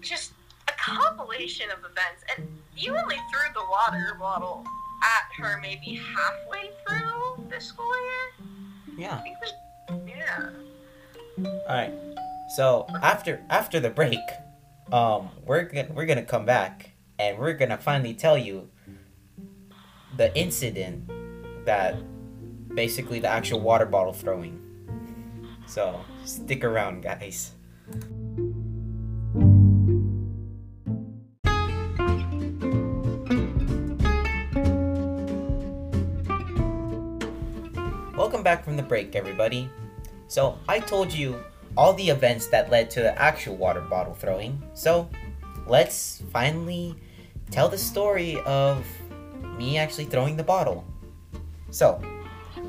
Just 0.00 0.32
a 0.68 0.72
compilation 0.72 1.70
of 1.70 1.78
events, 1.78 2.24
and 2.36 2.46
you 2.76 2.96
only 2.96 3.16
threw 3.30 3.52
the 3.54 3.64
water 3.70 4.16
bottle 4.18 4.64
at 5.02 5.42
her 5.42 5.58
maybe 5.60 6.00
halfway 6.16 6.70
through 6.86 7.44
the 7.48 7.60
school 7.60 7.92
year. 8.02 8.98
Yeah. 8.98 9.22
yeah. 10.06 10.50
All 11.38 11.62
right. 11.68 11.92
So 12.56 12.86
after 13.02 13.40
after 13.48 13.80
the 13.80 13.90
break, 13.90 14.18
um, 14.92 15.30
we're 15.44 15.62
gonna 15.62 15.88
we're 15.92 16.06
gonna 16.06 16.24
come 16.24 16.44
back 16.44 16.92
and 17.18 17.38
we're 17.38 17.54
gonna 17.54 17.78
finally 17.78 18.14
tell 18.14 18.36
you 18.36 18.68
the 20.16 20.36
incident 20.36 21.08
that 21.64 21.96
basically 22.74 23.20
the 23.20 23.28
actual 23.28 23.60
water 23.60 23.86
bottle 23.86 24.12
throwing. 24.12 24.60
So 25.66 26.00
stick 26.24 26.64
around, 26.64 27.02
guys. 27.02 27.52
Break, 39.00 39.16
everybody. 39.16 39.70
So, 40.28 40.58
I 40.68 40.78
told 40.78 41.12
you 41.12 41.42
all 41.76 41.94
the 41.94 42.10
events 42.10 42.48
that 42.48 42.70
led 42.70 42.90
to 42.90 43.00
the 43.00 43.18
actual 43.18 43.56
water 43.56 43.80
bottle 43.80 44.12
throwing. 44.12 44.62
So, 44.74 45.08
let's 45.66 46.22
finally 46.32 46.94
tell 47.50 47.68
the 47.68 47.78
story 47.78 48.38
of 48.44 48.84
me 49.56 49.78
actually 49.78 50.04
throwing 50.04 50.36
the 50.36 50.44
bottle. 50.44 50.84
So, 51.70 52.00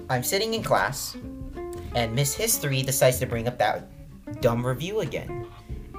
I'm 0.10 0.24
sitting 0.24 0.54
in 0.54 0.64
class, 0.64 1.18
and 1.96 2.16
Miss 2.16 2.34
History 2.34 2.82
decides 2.82 3.20
to 3.20 3.26
bring 3.26 3.48
up 3.48 3.58
that 3.58 3.90
dumb 4.42 4.66
review 4.66 5.02
again. 5.02 5.46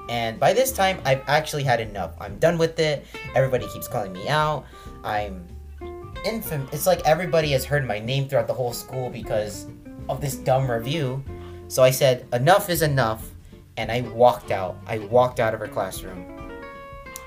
And 0.09 0.39
by 0.39 0.53
this 0.53 0.71
time, 0.71 0.99
I've 1.05 1.21
actually 1.27 1.63
had 1.63 1.79
enough. 1.79 2.15
I'm 2.19 2.39
done 2.39 2.57
with 2.57 2.79
it. 2.79 3.05
Everybody 3.35 3.67
keeps 3.67 3.87
calling 3.87 4.11
me 4.11 4.27
out. 4.27 4.65
I'm 5.03 5.47
infamous. 6.25 6.73
It's 6.73 6.87
like 6.87 7.01
everybody 7.05 7.51
has 7.51 7.65
heard 7.65 7.85
my 7.85 7.99
name 7.99 8.27
throughout 8.27 8.47
the 8.47 8.53
whole 8.53 8.73
school 8.73 9.09
because 9.09 9.67
of 10.09 10.21
this 10.21 10.35
dumb 10.35 10.69
review. 10.69 11.23
So 11.67 11.83
I 11.83 11.91
said, 11.91 12.27
enough 12.33 12.69
is 12.69 12.81
enough. 12.81 13.29
And 13.77 13.91
I 13.91 14.01
walked 14.01 14.51
out. 14.51 14.77
I 14.85 14.99
walked 14.99 15.39
out 15.39 15.53
of 15.53 15.59
her 15.59 15.67
classroom. 15.67 16.51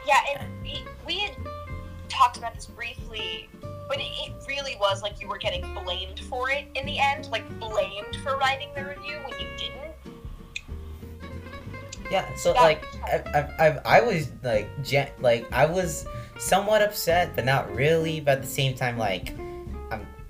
Yeah, 0.06 0.20
and 0.38 0.48
we, 0.62 0.84
we 1.04 1.18
had 1.18 1.36
talked 2.08 2.36
about 2.36 2.54
this 2.54 2.66
briefly, 2.66 3.48
but 3.88 3.98
it, 3.98 4.02
it 4.02 4.32
really 4.46 4.76
was 4.78 5.02
like 5.02 5.20
you 5.20 5.26
were 5.26 5.38
getting 5.38 5.62
blamed 5.74 6.20
for 6.20 6.50
it 6.50 6.66
in 6.76 6.86
the 6.86 6.98
end, 7.00 7.26
like 7.30 7.42
blamed 7.58 8.14
for 8.22 8.36
writing 8.36 8.68
the 8.76 8.84
review 8.84 9.16
when 9.28 9.40
you 9.40 9.48
didn't. 9.58 9.92
Yeah, 12.10 12.32
so 12.36 12.52
That- 12.52 12.62
like 12.62 12.84
I, 13.04 13.40
I, 13.58 13.66
I, 13.66 13.80
I 13.98 14.00
was 14.00 14.30
like 14.44 14.68
gen- 14.84 15.10
like 15.20 15.50
I 15.52 15.66
was 15.66 16.06
somewhat 16.38 16.80
upset, 16.82 17.34
but 17.34 17.44
not 17.44 17.74
really. 17.74 18.20
But 18.20 18.38
at 18.38 18.42
the 18.42 18.48
same 18.48 18.74
time, 18.76 18.96
like 18.96 19.34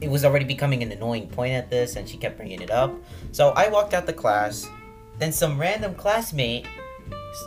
it 0.00 0.10
was 0.10 0.24
already 0.24 0.44
becoming 0.44 0.82
an 0.82 0.92
annoying 0.92 1.28
point 1.28 1.52
at 1.52 1.70
this, 1.70 1.96
and 1.96 2.08
she 2.08 2.16
kept 2.16 2.36
bringing 2.36 2.60
it 2.60 2.70
up. 2.70 2.94
So 3.32 3.50
I 3.50 3.68
walked 3.68 3.94
out 3.94 4.06
the 4.06 4.12
class. 4.12 4.68
Then 5.18 5.32
some 5.32 5.58
random 5.58 5.94
classmate 5.94 6.66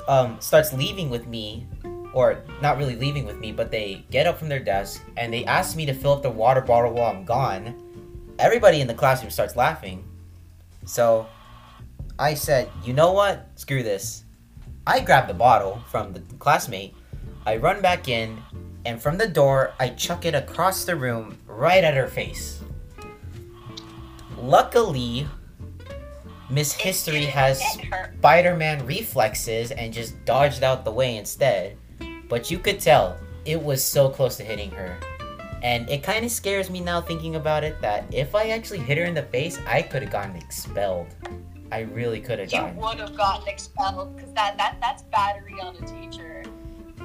um, 0.07 0.37
starts 0.39 0.73
leaving 0.73 1.09
with 1.09 1.27
me, 1.27 1.67
or 2.13 2.43
not 2.61 2.77
really 2.77 2.95
leaving 2.95 3.25
with 3.25 3.37
me, 3.37 3.51
but 3.51 3.71
they 3.71 4.05
get 4.09 4.25
up 4.25 4.39
from 4.39 4.49
their 4.49 4.59
desk 4.59 5.03
and 5.17 5.31
they 5.31 5.45
ask 5.45 5.75
me 5.75 5.85
to 5.85 5.93
fill 5.93 6.13
up 6.13 6.23
the 6.23 6.29
water 6.29 6.61
bottle 6.61 6.93
while 6.93 7.15
I'm 7.15 7.23
gone. 7.23 7.75
Everybody 8.39 8.81
in 8.81 8.87
the 8.87 8.93
classroom 8.93 9.29
starts 9.29 9.55
laughing. 9.55 10.03
So 10.85 11.27
I 12.17 12.33
said, 12.33 12.69
you 12.83 12.93
know 12.93 13.11
what? 13.11 13.47
Screw 13.55 13.83
this. 13.83 14.23
I 14.87 15.01
grab 15.01 15.27
the 15.27 15.35
bottle 15.35 15.83
from 15.87 16.13
the 16.13 16.21
classmate, 16.39 16.95
I 17.45 17.57
run 17.57 17.81
back 17.81 18.07
in, 18.07 18.41
and 18.85 18.99
from 18.99 19.17
the 19.17 19.27
door, 19.27 19.73
I 19.79 19.89
chuck 19.89 20.25
it 20.25 20.33
across 20.33 20.83
the 20.83 20.95
room 20.95 21.37
right 21.59 21.83
at 21.83 21.93
her 21.95 22.07
face. 22.07 22.61
Luckily, 24.37 25.27
Miss 26.49 26.71
History 26.73 27.25
has. 27.25 27.61
Spider 28.19 28.55
Man 28.55 28.85
reflexes 28.85 29.71
and 29.71 29.93
just 29.93 30.23
dodged 30.25 30.63
out 30.63 30.83
the 30.85 30.91
way 30.91 31.17
instead. 31.17 31.77
But 32.27 32.49
you 32.49 32.59
could 32.59 32.79
tell 32.79 33.17
it 33.45 33.61
was 33.61 33.83
so 33.83 34.09
close 34.09 34.37
to 34.37 34.43
hitting 34.43 34.71
her. 34.71 34.97
And 35.61 35.89
it 35.89 36.03
kind 36.03 36.23
of 36.23 36.31
scares 36.31 36.69
me 36.69 36.79
now 36.79 37.01
thinking 37.01 37.35
about 37.35 37.63
it 37.65 37.81
that 37.81 38.05
if 38.13 38.33
I 38.33 38.49
actually 38.49 38.79
hit 38.79 38.97
her 38.97 39.03
in 39.03 39.13
the 39.13 39.23
face, 39.23 39.59
I 39.67 39.81
could 39.81 40.01
have 40.03 40.11
gotten 40.11 40.35
expelled. 40.37 41.07
I 41.71 41.81
really 41.81 42.21
could 42.21 42.39
have 42.39 42.51
You 42.51 42.59
gotten. 42.59 42.77
would 42.77 42.99
have 42.99 43.15
gotten 43.15 43.47
expelled 43.47 44.15
because 44.15 44.31
that, 44.33 44.57
that 44.57 44.77
that's 44.81 45.03
battery 45.03 45.59
on 45.61 45.75
a 45.75 45.85
teacher. 45.85 46.43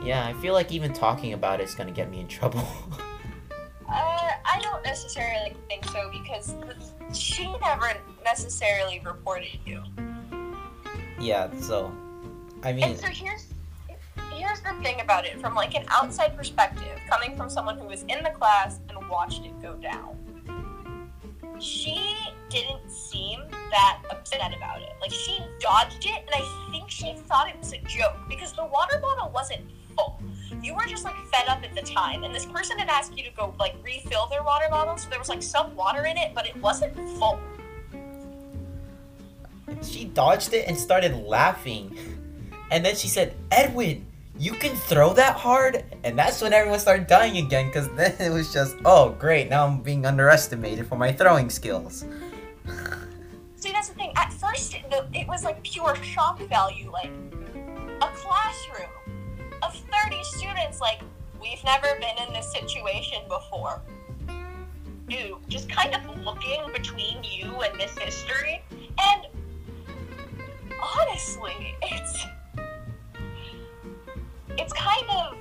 Yeah, 0.03 0.25
I 0.27 0.33
feel 0.41 0.55
like 0.55 0.71
even 0.73 0.93
talking 0.93 1.33
about 1.33 1.61
it 1.61 1.65
is 1.65 1.75
gonna 1.75 1.91
get 1.91 2.11
me 2.11 2.21
in 2.21 2.29
trouble. 2.29 2.67
I 4.65 4.71
don't 4.71 4.85
necessarily 4.85 5.55
think 5.69 5.85
so 5.87 6.11
because 6.11 6.55
she 7.13 7.53
never 7.61 7.93
necessarily 8.25 9.01
reported 9.05 9.59
you. 9.67 9.83
yeah, 11.21 11.51
so 11.61 11.93
I 12.63 12.73
mean, 12.73 12.85
And 12.85 12.99
so 12.99 13.09
here's 13.09 13.47
here's 14.33 14.61
the 14.61 14.73
thing 14.83 15.01
about 15.01 15.27
it 15.27 15.39
from 15.39 15.55
like 15.55 15.75
an 15.75 15.85
outside 15.91 16.37
perspective, 16.37 16.99
coming 17.11 17.37
from 17.37 17.51
someone 17.51 17.77
who 17.77 17.87
was 17.87 18.03
in 18.05 18.23
the 18.25 18.31
class 18.31 18.81
and 18.89 19.09
watched 19.11 19.45
it 19.45 19.61
go 19.61 19.75
down. 19.75 20.17
She 21.61 22.17
didn't 22.49 22.91
seem 22.91 23.41
that 23.71 24.03
upset 24.11 24.57
about 24.57 24.81
it. 24.81 24.93
Like 25.01 25.13
she 25.13 25.41
dodged 25.61 26.07
it, 26.07 26.25
and 26.27 26.31
I 26.35 26.69
think 26.71 26.91
she 26.91 27.15
thought 27.15 27.49
it 27.49 27.59
was 27.59 27.75
a 27.75 27.79
joke 27.79 28.17
because 28.31 28.55
the 28.55 28.65
water 28.65 28.99
bottle 28.99 29.31
wasn't 29.31 29.61
full. 29.97 30.21
You 30.63 30.75
were 30.75 30.87
just 30.87 31.05
like 31.05 31.17
fed 31.33 31.49
up 31.49 31.63
at 31.63 31.75
the 31.75 31.83
time, 31.83 32.25
and 32.25 32.35
this 32.35 32.47
person 32.47 32.79
had 32.79 32.89
asked 32.89 33.17
you 33.17 33.25
to 33.25 33.31
go 33.31 33.55
like 33.59 33.75
refill 33.83 34.27
their 34.29 34.43
water 34.43 34.67
bottle, 34.71 34.97
so 34.97 35.09
there 35.11 35.19
was 35.19 35.29
like 35.29 35.43
some 35.43 35.75
water 35.77 36.07
in 36.07 36.17
it, 36.17 36.33
but 36.35 36.47
it 36.47 36.57
wasn't 36.59 36.95
full. 37.19 37.39
she 39.83 40.07
dodged 40.07 40.53
it 40.55 40.69
and 40.69 40.77
started 40.77 41.15
laughing. 41.17 41.97
And 42.71 42.85
then 42.85 42.97
she 42.97 43.09
said, 43.09 43.35
Edwin, 43.51 44.07
you 44.39 44.53
can 44.53 44.75
throw 44.75 45.13
that 45.15 45.37
hard? 45.37 45.85
And 46.03 46.19
that's 46.19 46.43
when 46.43 46.53
everyone 46.53 46.81
started 46.81 47.07
dying 47.07 47.37
again 47.37 47.67
because 47.67 47.89
then 47.91 48.15
it 48.19 48.31
was 48.31 48.53
just, 48.53 48.77
oh, 48.85 49.11
great, 49.11 49.49
now 49.49 49.67
I'm 49.67 49.81
being 49.83 50.07
underestimated 50.07 50.87
for 50.87 50.97
my 50.97 51.13
throwing 51.13 51.51
skills. 51.51 52.05
See, 53.57 53.73
that's 53.73 53.89
the 53.89 53.95
thing. 53.95 54.13
At 54.17 54.33
first, 54.33 54.75
it, 54.75 54.85
it 55.13 55.29
was 55.29 55.45
like 55.45 55.63
pure 55.63 55.95
shock 56.03 56.41
value. 56.49 56.91
Like, 56.91 57.11
a 58.03 58.09
classroom 58.09 58.91
of 59.67 59.75
30 59.75 60.23
students, 60.25 60.81
like, 60.81 61.01
we've 61.41 61.63
never 61.65 61.89
been 62.01 62.27
in 62.27 62.33
this 62.33 62.53
situation 62.53 63.19
before. 63.29 63.81
Dude, 65.09 65.37
just 65.49 65.69
kind 65.69 65.95
of 65.95 66.25
looking 66.25 66.63
between 66.73 67.23
you 67.23 67.61
and 67.63 67.77
Miss 67.77 67.97
History. 67.99 68.63
And 68.99 69.27
honestly, 70.83 71.75
it's. 71.83 72.27
It's 74.57 74.73
kind 74.73 75.07
of 75.11 75.37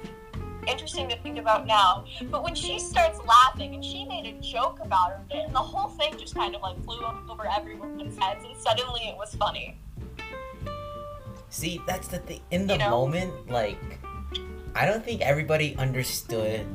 interesting 0.68 1.08
to 1.10 1.18
think 1.20 1.38
about 1.38 1.68
now. 1.68 2.06
But 2.32 2.44
when 2.44 2.56
she 2.56 2.80
starts 2.80 3.20
laughing 3.26 3.76
and 3.76 3.86
she 3.86 4.06
made 4.06 4.26
a 4.26 4.42
joke 4.42 4.80
about 4.82 5.12
it, 5.30 5.38
and 5.38 5.54
the 5.54 5.60
whole 5.60 5.90
thing 5.90 6.18
just 6.18 6.34
kind 6.36 6.56
of 6.56 6.62
like 6.62 6.84
flew 6.84 7.00
over 7.30 7.46
everyone's 7.48 8.18
heads, 8.18 8.44
and 8.44 8.58
suddenly 8.58 9.02
it 9.02 9.16
was 9.16 9.36
funny. 9.36 9.80
See, 11.50 11.80
that's 11.86 12.08
the 12.08 12.18
thing. 12.18 12.42
In 12.50 12.66
the 12.66 12.74
You 12.74 12.80
know? 12.80 12.90
moment, 12.90 13.50
like, 13.52 14.00
I 14.76 14.86
don't 14.86 15.04
think 15.06 15.22
everybody 15.22 15.76
understood 15.78 16.66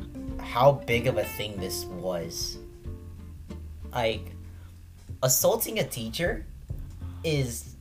how 0.40 0.72
big 0.72 1.06
of 1.06 1.18
a 1.18 1.24
thing 1.24 1.58
this 1.58 1.84
was. 1.84 2.58
Like, 3.92 4.32
assaulting 5.22 5.78
a 5.78 5.84
teacher 5.84 6.46
is. 7.24 7.74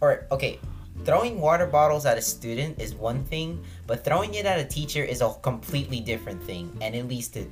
Or, 0.00 0.26
okay, 0.30 0.58
throwing 1.04 1.40
water 1.40 1.66
bottles 1.66 2.06
at 2.06 2.16
a 2.18 2.22
student 2.22 2.80
is 2.80 2.94
one 2.94 3.24
thing, 3.24 3.62
but 3.86 4.04
throwing 4.04 4.34
it 4.34 4.46
at 4.46 4.58
a 4.58 4.64
teacher 4.64 5.02
is 5.02 5.20
a 5.20 5.32
completely 5.42 6.00
different 6.00 6.42
thing, 6.42 6.74
and 6.80 6.94
it 6.94 7.08
leads 7.08 7.28
to 7.28 7.46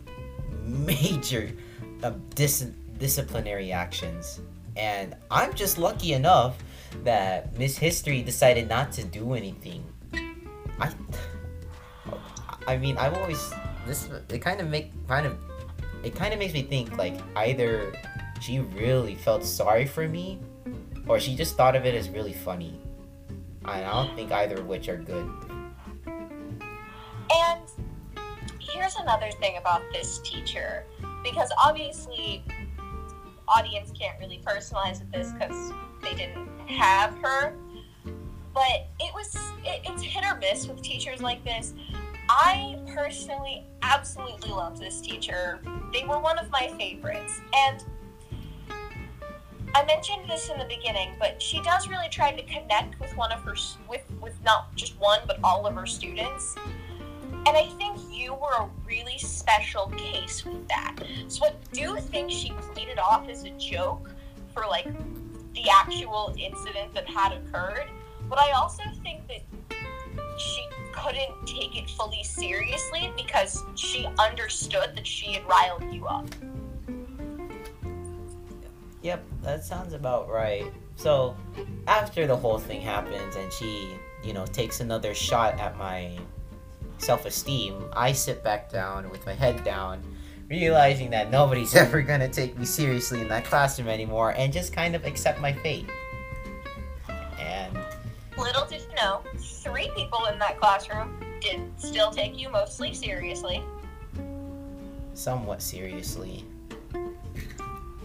major 0.62 1.50
uh, 2.02 2.12
dis- 2.34 2.72
disciplinary 2.98 3.72
actions. 3.72 4.40
And 4.76 5.14
I'm 5.30 5.54
just 5.54 5.78
lucky 5.78 6.14
enough 6.14 6.56
that 7.04 7.56
Miss 7.58 7.76
History 7.76 8.22
decided 8.22 8.68
not 8.68 8.92
to 8.92 9.04
do 9.04 9.34
anything. 9.34 9.84
I, 10.80 10.90
I 12.66 12.76
mean, 12.76 12.96
I've 12.96 13.14
always 13.14 13.52
this. 13.86 14.08
It 14.30 14.40
kind 14.40 14.60
of 14.60 14.68
make 14.68 14.90
kind 15.06 15.26
of, 15.26 15.38
it 16.02 16.14
kind 16.14 16.32
of 16.32 16.38
makes 16.38 16.54
me 16.54 16.62
think 16.62 16.96
like 16.96 17.20
either 17.36 17.92
she 18.40 18.60
really 18.60 19.14
felt 19.14 19.44
sorry 19.44 19.86
for 19.86 20.08
me, 20.08 20.38
or 21.06 21.20
she 21.20 21.34
just 21.36 21.56
thought 21.56 21.76
of 21.76 21.84
it 21.84 21.94
as 21.94 22.08
really 22.08 22.32
funny. 22.32 22.80
And 23.64 23.84
I 23.84 24.04
don't 24.04 24.14
think 24.14 24.32
either 24.32 24.56
of 24.56 24.66
which 24.66 24.88
are 24.88 24.96
good. 24.96 25.30
And 26.06 27.60
here's 28.60 28.96
another 28.96 29.30
thing 29.40 29.56
about 29.56 29.82
this 29.92 30.18
teacher, 30.20 30.84
because 31.22 31.50
obviously, 31.62 32.44
audience 33.48 33.92
can't 33.98 34.18
really 34.20 34.40
personalize 34.44 35.00
with 35.00 35.12
this 35.12 35.32
because 35.32 35.72
they 36.02 36.14
didn't 36.14 36.48
have 36.68 37.16
her. 37.18 37.54
But 38.52 38.88
it 39.00 39.12
was 39.14 39.34
it, 39.64 39.80
it's 39.84 40.02
hit 40.02 40.24
or 40.24 40.36
miss 40.36 40.66
with 40.68 40.80
teachers 40.82 41.20
like 41.20 41.44
this. 41.44 41.74
I 42.28 42.78
personally 42.86 43.66
absolutely 43.82 44.50
love 44.50 44.78
this 44.78 45.00
teacher. 45.00 45.60
They 45.92 46.04
were 46.04 46.18
one 46.18 46.38
of 46.38 46.50
my 46.50 46.68
favorites, 46.78 47.40
and 47.54 47.84
I 49.74 49.84
mentioned 49.84 50.28
this 50.28 50.48
in 50.48 50.58
the 50.58 50.64
beginning, 50.64 51.16
but 51.18 51.42
she 51.42 51.60
does 51.62 51.88
really 51.88 52.08
try 52.08 52.32
to 52.32 52.42
connect 52.44 52.98
with 53.00 53.16
one 53.16 53.32
of 53.32 53.40
her 53.40 53.56
with 53.88 54.02
with 54.20 54.36
not 54.44 54.74
just 54.76 54.98
one 55.00 55.20
but 55.26 55.38
all 55.42 55.66
of 55.66 55.74
her 55.74 55.86
students. 55.86 56.56
And 57.46 57.56
I 57.56 57.66
think 57.76 57.98
you 58.10 58.32
were 58.34 58.54
a 58.58 58.70
really 58.86 59.18
special 59.18 59.88
case 59.96 60.44
with 60.46 60.66
that. 60.68 60.96
So 61.28 61.46
I 61.46 61.52
do 61.72 61.96
think 61.96 62.30
she 62.30 62.52
played 62.72 62.88
it 62.88 62.98
off 62.98 63.28
as 63.28 63.44
a 63.44 63.50
joke 63.50 64.10
for 64.54 64.64
like 64.66 64.86
the 65.54 65.68
actual 65.68 66.34
incident 66.38 66.94
that 66.94 67.06
had 67.06 67.32
occurred. 67.32 67.90
But 68.30 68.38
I 68.38 68.52
also 68.52 68.82
think 69.02 69.26
that 69.28 69.42
she 70.38 70.66
couldn't 70.92 71.46
take 71.46 71.76
it 71.76 71.90
fully 71.90 72.22
seriously 72.22 73.12
because 73.16 73.62
she 73.74 74.06
understood 74.18 74.92
that 74.96 75.06
she 75.06 75.32
had 75.32 75.46
riled 75.48 75.92
you 75.92 76.06
up. 76.06 76.28
Yep, 79.02 79.24
that 79.42 79.64
sounds 79.64 79.92
about 79.92 80.30
right. 80.30 80.72
So, 80.96 81.36
after 81.86 82.26
the 82.26 82.36
whole 82.36 82.58
thing 82.58 82.80
happens 82.80 83.36
and 83.36 83.52
she, 83.52 83.88
you 84.22 84.32
know, 84.32 84.46
takes 84.46 84.80
another 84.80 85.12
shot 85.14 85.58
at 85.58 85.76
my 85.76 86.16
self 86.98 87.26
esteem, 87.26 87.84
I 87.92 88.12
sit 88.12 88.42
back 88.42 88.70
down 88.70 89.10
with 89.10 89.26
my 89.26 89.34
head 89.34 89.62
down, 89.62 90.02
realizing 90.48 91.10
that 91.10 91.30
nobody's 91.30 91.74
ever 91.84 92.00
gonna 92.00 92.28
take 92.28 92.56
me 92.56 92.64
seriously 92.64 93.20
in 93.20 93.28
that 93.28 93.44
classroom 93.44 93.88
anymore 93.88 94.32
and 94.36 94.52
just 94.52 94.72
kind 94.72 94.94
of 94.94 95.04
accept 95.04 95.40
my 95.40 95.52
fate. 95.52 95.86
People 99.94 100.26
in 100.26 100.38
that 100.38 100.58
classroom 100.60 101.22
did 101.40 101.60
still 101.78 102.10
take 102.10 102.38
you 102.38 102.50
mostly 102.50 102.94
seriously. 102.94 103.62
somewhat 105.14 105.62
seriously. 105.62 106.44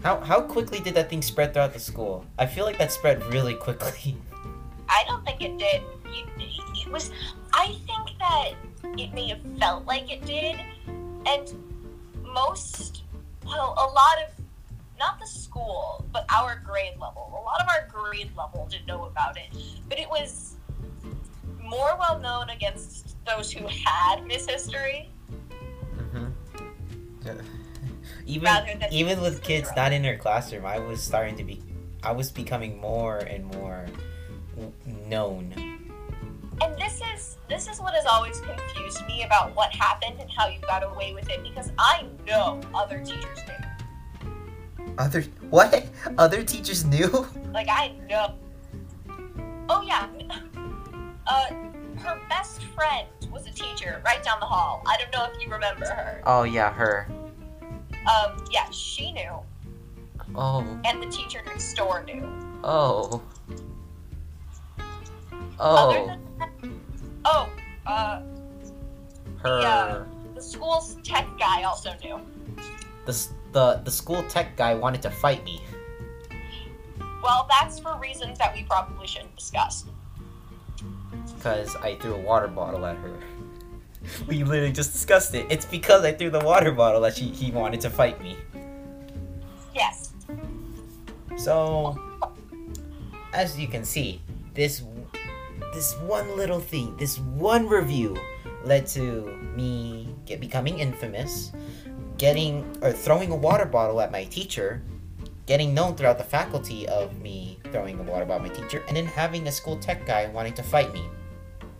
How, 0.02 0.20
how 0.20 0.40
quickly 0.40 0.80
did 0.80 0.94
that 0.94 1.10
thing 1.10 1.20
spread 1.20 1.52
throughout 1.52 1.74
the 1.74 1.80
school? 1.80 2.24
I 2.38 2.46
feel 2.46 2.64
like 2.64 2.78
that 2.78 2.90
spread 2.92 3.22
really 3.26 3.54
quickly. 3.54 4.16
I 4.88 5.04
don't 5.06 5.24
think 5.24 5.42
it 5.42 5.58
did. 5.58 5.82
You, 6.12 6.24
it 6.74 6.90
was. 6.90 7.10
I 7.52 7.76
think 7.86 8.18
that 8.18 8.52
it 8.98 9.12
may 9.12 9.28
have 9.28 9.40
felt 9.58 9.86
like 9.86 10.10
it 10.10 10.24
did, 10.24 10.56
and 11.26 11.52
most, 12.22 13.02
well, 13.44 13.74
a 13.76 13.86
lot 13.92 14.16
of, 14.26 14.44
not 14.98 15.20
the 15.20 15.26
school, 15.26 16.04
but 16.12 16.24
our 16.32 16.62
grade 16.64 16.98
level. 17.00 17.28
A 17.30 17.42
lot 17.44 17.60
of 17.60 17.68
our 17.68 17.88
grade 17.88 18.30
level 18.36 18.66
didn't 18.70 18.86
know 18.86 19.04
about 19.04 19.36
it, 19.36 19.54
but 19.88 19.98
it 19.98 20.08
was 20.08 20.56
more 21.70 21.96
well 21.98 22.18
known 22.18 22.50
against 22.50 23.16
those 23.24 23.50
who 23.52 23.66
had 23.68 24.26
Miss 24.26 24.46
History. 24.46 25.08
Mm-hmm. 25.96 26.26
Even 28.26 28.44
than- 28.44 28.92
even 28.92 29.20
with 29.20 29.42
kids 29.42 29.70
not 29.74 29.92
in 29.92 30.04
her 30.04 30.16
classroom, 30.16 30.64
I 30.66 30.78
was 30.78 31.02
starting 31.02 31.36
to 31.36 31.44
be, 31.44 31.62
I 32.02 32.12
was 32.12 32.30
becoming 32.30 32.80
more 32.80 33.18
and 33.18 33.44
more 33.56 33.86
w- 34.54 34.72
known. 35.08 35.52
And 36.62 36.76
this 36.76 37.00
is 37.14 37.38
this 37.48 37.66
is 37.66 37.80
what 37.80 37.94
has 37.94 38.04
always 38.06 38.40
confused 38.40 39.04
me 39.08 39.24
about 39.24 39.56
what 39.56 39.72
happened 39.74 40.20
and 40.20 40.30
how 40.30 40.46
you 40.48 40.60
got 40.60 40.84
away 40.84 41.12
with 41.14 41.28
it 41.30 41.42
because 41.42 41.72
I 41.78 42.06
know 42.26 42.60
other 42.74 42.98
teachers 42.98 43.38
knew. 43.48 44.16
Other 44.98 45.22
what? 45.48 45.86
Other 46.18 46.42
teachers 46.44 46.84
knew? 46.84 47.26
Like 47.52 47.68
I 47.68 47.94
know. 48.08 48.34
Oh 49.68 49.82
yeah. 49.82 50.06
Uh, 51.30 51.46
her 51.98 52.20
best 52.28 52.64
friend 52.74 53.06
was 53.30 53.46
a 53.46 53.52
teacher 53.52 54.02
right 54.04 54.20
down 54.24 54.40
the 54.40 54.46
hall. 54.46 54.82
I 54.84 54.96
don't 54.96 55.12
know 55.12 55.32
if 55.32 55.40
you 55.40 55.48
remember 55.52 55.86
her. 55.86 56.20
Oh 56.26 56.42
yeah, 56.42 56.72
her. 56.72 57.06
Um, 57.12 58.44
yeah, 58.50 58.68
she 58.70 59.12
knew, 59.12 59.38
Oh 60.34 60.60
and 60.84 61.00
the 61.00 61.06
teacher 61.06 61.40
next 61.46 61.72
door 61.74 62.02
knew. 62.02 62.26
oh 62.64 63.22
Other 65.60 65.98
oh 65.98 66.06
than 66.06 66.20
that, 66.38 66.50
oh, 67.24 67.48
uh, 67.86 68.22
her. 69.42 69.60
yeah. 69.60 70.04
the 70.34 70.42
school's 70.42 70.96
tech 71.04 71.28
guy 71.38 71.62
also 71.62 71.92
knew. 72.02 72.18
The 73.06 73.28
the 73.52 73.80
the 73.84 73.90
school 73.90 74.22
tech 74.24 74.56
guy 74.56 74.74
wanted 74.74 75.02
to 75.02 75.10
fight 75.10 75.44
me. 75.44 75.60
Well, 77.22 77.46
that's 77.50 77.78
for 77.78 77.96
reasons 78.00 78.38
that 78.38 78.54
we 78.54 78.64
probably 78.64 79.06
shouldn't 79.06 79.36
discuss. 79.36 79.84
Because 81.40 81.74
I 81.76 81.94
threw 81.94 82.14
a 82.14 82.18
water 82.20 82.48
bottle 82.48 82.84
at 82.84 82.96
her. 82.98 83.18
We 84.26 84.44
literally 84.44 84.72
just 84.72 84.92
discussed 84.92 85.34
it. 85.34 85.46
It's 85.50 85.66
because 85.66 86.04
I 86.04 86.12
threw 86.12 86.30
the 86.30 86.40
water 86.40 86.72
bottle 86.72 87.02
that 87.02 87.16
she, 87.16 87.24
he 87.24 87.50
wanted 87.50 87.80
to 87.82 87.90
fight 87.90 88.20
me. 88.22 88.36
Yes. 89.74 90.12
So, 91.36 91.98
as 93.34 93.58
you 93.58 93.68
can 93.68 93.84
see, 93.84 94.22
this 94.54 94.82
this 95.74 95.96
one 96.00 96.34
little 96.36 96.60
thing, 96.60 96.96
this 96.96 97.18
one 97.18 97.68
review, 97.68 98.16
led 98.64 98.86
to 98.88 99.36
me 99.54 100.14
get 100.24 100.40
becoming 100.40 100.78
infamous, 100.78 101.52
getting 102.16 102.64
or 102.80 102.92
throwing 102.92 103.32
a 103.32 103.36
water 103.36 103.66
bottle 103.66 104.00
at 104.00 104.10
my 104.10 104.24
teacher, 104.24 104.82
getting 105.44 105.74
known 105.74 105.94
throughout 105.94 106.16
the 106.16 106.24
faculty 106.24 106.88
of 106.88 107.20
me 107.20 107.58
throwing 107.70 107.98
a 108.00 108.02
water 108.02 108.24
bottle 108.24 108.46
at 108.46 108.50
my 108.50 108.62
teacher, 108.62 108.82
and 108.88 108.96
then 108.96 109.06
having 109.06 109.46
a 109.46 109.52
school 109.52 109.76
tech 109.76 110.06
guy 110.06 110.26
wanting 110.28 110.54
to 110.54 110.62
fight 110.62 110.92
me. 110.94 111.04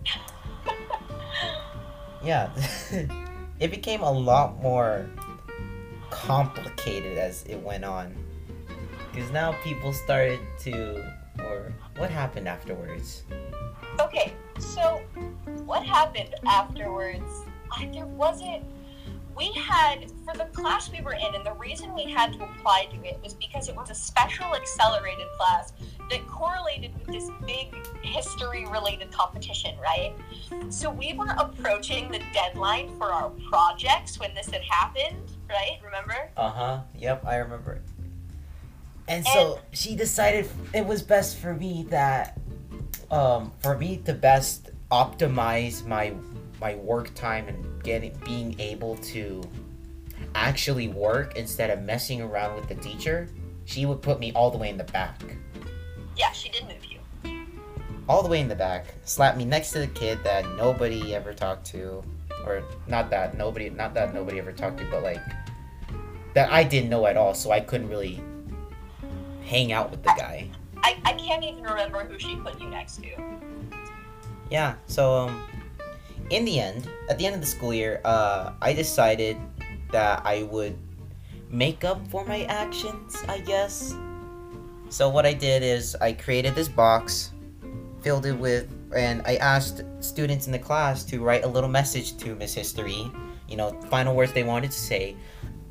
yeah, 2.24 2.50
it 3.60 3.70
became 3.70 4.02
a 4.02 4.10
lot 4.10 4.60
more 4.62 5.06
complicated 6.10 7.18
as 7.18 7.44
it 7.44 7.56
went 7.56 7.84
on. 7.84 8.14
Because 9.12 9.30
now 9.30 9.52
people 9.62 9.92
started 9.92 10.40
to. 10.60 11.04
Or 11.38 11.72
what 11.96 12.10
happened 12.10 12.48
afterwards? 12.48 13.22
Okay, 13.98 14.32
so 14.58 15.00
what 15.64 15.84
happened 15.84 16.34
afterwards? 16.46 17.44
I, 17.72 17.86
there 17.86 18.06
wasn't. 18.06 18.64
We 19.40 19.53
had, 19.53 20.12
for 20.26 20.37
the 20.37 20.44
class 20.53 20.92
we 20.92 21.00
were 21.00 21.14
in, 21.14 21.35
and 21.35 21.46
the 21.46 21.55
reason 21.55 21.94
we 21.94 22.05
had 22.05 22.35
to 22.35 22.44
apply 22.44 22.88
to 22.92 23.09
it 23.09 23.18
was 23.22 23.33
because 23.33 23.70
it 23.70 23.74
was 23.74 23.88
a 23.88 23.94
special 23.94 24.55
accelerated 24.55 25.29
class 25.38 25.72
that 26.11 26.26
correlated 26.26 26.92
with 26.92 27.07
this 27.07 27.31
big 27.46 27.74
history 28.03 28.66
related 28.66 29.11
competition, 29.11 29.79
right? 29.81 30.12
So 30.68 30.90
we 30.90 31.14
were 31.14 31.35
approaching 31.38 32.11
the 32.11 32.20
deadline 32.35 32.94
for 32.98 33.14
our 33.14 33.31
projects 33.48 34.20
when 34.20 34.35
this 34.35 34.50
had 34.50 34.61
happened, 34.61 35.16
right? 35.48 35.79
Remember? 35.83 36.31
Uh 36.37 36.50
huh. 36.50 36.81
Yep, 36.98 37.24
I 37.26 37.37
remember 37.37 37.72
it. 37.72 37.83
And 39.09 39.24
so 39.24 39.59
she 39.72 39.96
decided 39.96 40.50
it 40.74 40.85
was 40.85 41.03
best 41.03 41.38
for 41.38 41.55
me 41.55 41.87
that, 41.88 42.38
um, 43.11 43.53
for 43.61 43.79
me 43.79 44.03
to 44.05 44.12
best 44.12 44.68
optimize 44.90 45.87
my 45.87 46.12
my 46.61 46.75
work 46.77 47.14
time 47.14 47.49
and 47.49 47.83
getting 47.83 48.12
being 48.25 48.59
able 48.61 48.96
to 48.96 49.42
actually 50.35 50.88
work 50.88 51.37
instead 51.37 51.70
of 51.70 51.83
messing 51.83 52.20
around 52.20 52.55
with 52.57 52.68
the 52.68 52.75
teacher. 52.77 53.29
She 53.64 53.87
would 53.87 54.03
put 54.03 54.18
me 54.18 54.33
all 54.33 54.51
the 54.51 54.59
way 54.59 54.68
in 54.68 54.77
the 54.77 54.85
back. 54.85 55.23
Yeah, 56.16 56.33
she 56.33 56.51
did 56.51 56.64
move 56.64 56.85
you. 56.85 56.99
all 58.09 58.23
the 58.23 58.29
way 58.29 58.40
in 58.40 58.49
the 58.49 58.55
back, 58.55 58.87
slap 59.05 59.37
me 59.37 59.44
next 59.44 59.70
to 59.70 59.79
the 59.79 59.87
kid 59.87 60.18
that 60.25 60.44
nobody 60.57 61.14
ever 61.14 61.33
talked 61.33 61.64
to, 61.66 62.03
or 62.44 62.62
not 62.88 63.09
that 63.11 63.37
nobody, 63.37 63.70
not 63.70 63.94
that 63.94 64.12
nobody 64.12 64.38
ever 64.38 64.53
talked 64.53 64.79
to, 64.79 64.85
but 64.90 65.03
like 65.03 65.20
that 66.35 66.51
I 66.53 66.64
didn't 66.64 66.90
know 66.90 67.07
at 67.07 67.16
all, 67.16 67.35
so 67.35 67.53
I 67.53 67.61
couldn't 67.61 67.88
really 67.88 68.20
hang 69.44 69.73
out 69.73 69.90
with 69.90 70.03
the 70.03 70.12
guy. 70.18 70.51
I, 70.83 70.96
I 71.05 71.12
can't 71.14 71.44
even 71.44 71.62
remember 71.62 72.05
who 72.05 72.18
she 72.18 72.37
put 72.37 72.61
you 72.61 72.68
next 72.68 73.03
to. 73.03 73.09
Yeah, 74.51 74.75
so 74.87 75.14
um, 75.14 75.42
in 76.30 76.44
the 76.44 76.60
end, 76.60 76.88
at 77.08 77.18
the 77.18 77.26
end 77.26 77.34
of 77.34 77.40
the 77.40 77.46
school 77.46 77.74
year, 77.74 78.00
uh, 78.04 78.52
I 78.62 78.72
decided 78.72 79.36
that 79.92 80.22
I 80.24 80.44
would 80.44 80.78
make 81.50 81.84
up 81.84 82.06
for 82.08 82.24
my 82.24 82.44
actions, 82.44 83.16
I 83.28 83.40
guess. 83.40 83.94
So 84.88 85.08
what 85.08 85.26
I 85.26 85.32
did 85.32 85.62
is 85.62 85.96
I 85.96 86.12
created 86.12 86.54
this 86.54 86.68
box, 86.68 87.32
filled 88.02 88.26
it 88.26 88.32
with, 88.32 88.68
and 88.94 89.22
I 89.26 89.36
asked 89.36 89.82
students 90.00 90.46
in 90.46 90.52
the 90.52 90.58
class 90.58 91.04
to 91.04 91.20
write 91.20 91.44
a 91.44 91.48
little 91.48 91.68
message 91.68 92.16
to 92.18 92.34
Miss 92.36 92.54
History, 92.54 93.10
you 93.48 93.56
know, 93.56 93.72
final 93.90 94.14
words 94.14 94.32
they 94.32 94.44
wanted 94.44 94.70
to 94.70 94.78
say. 94.78 95.16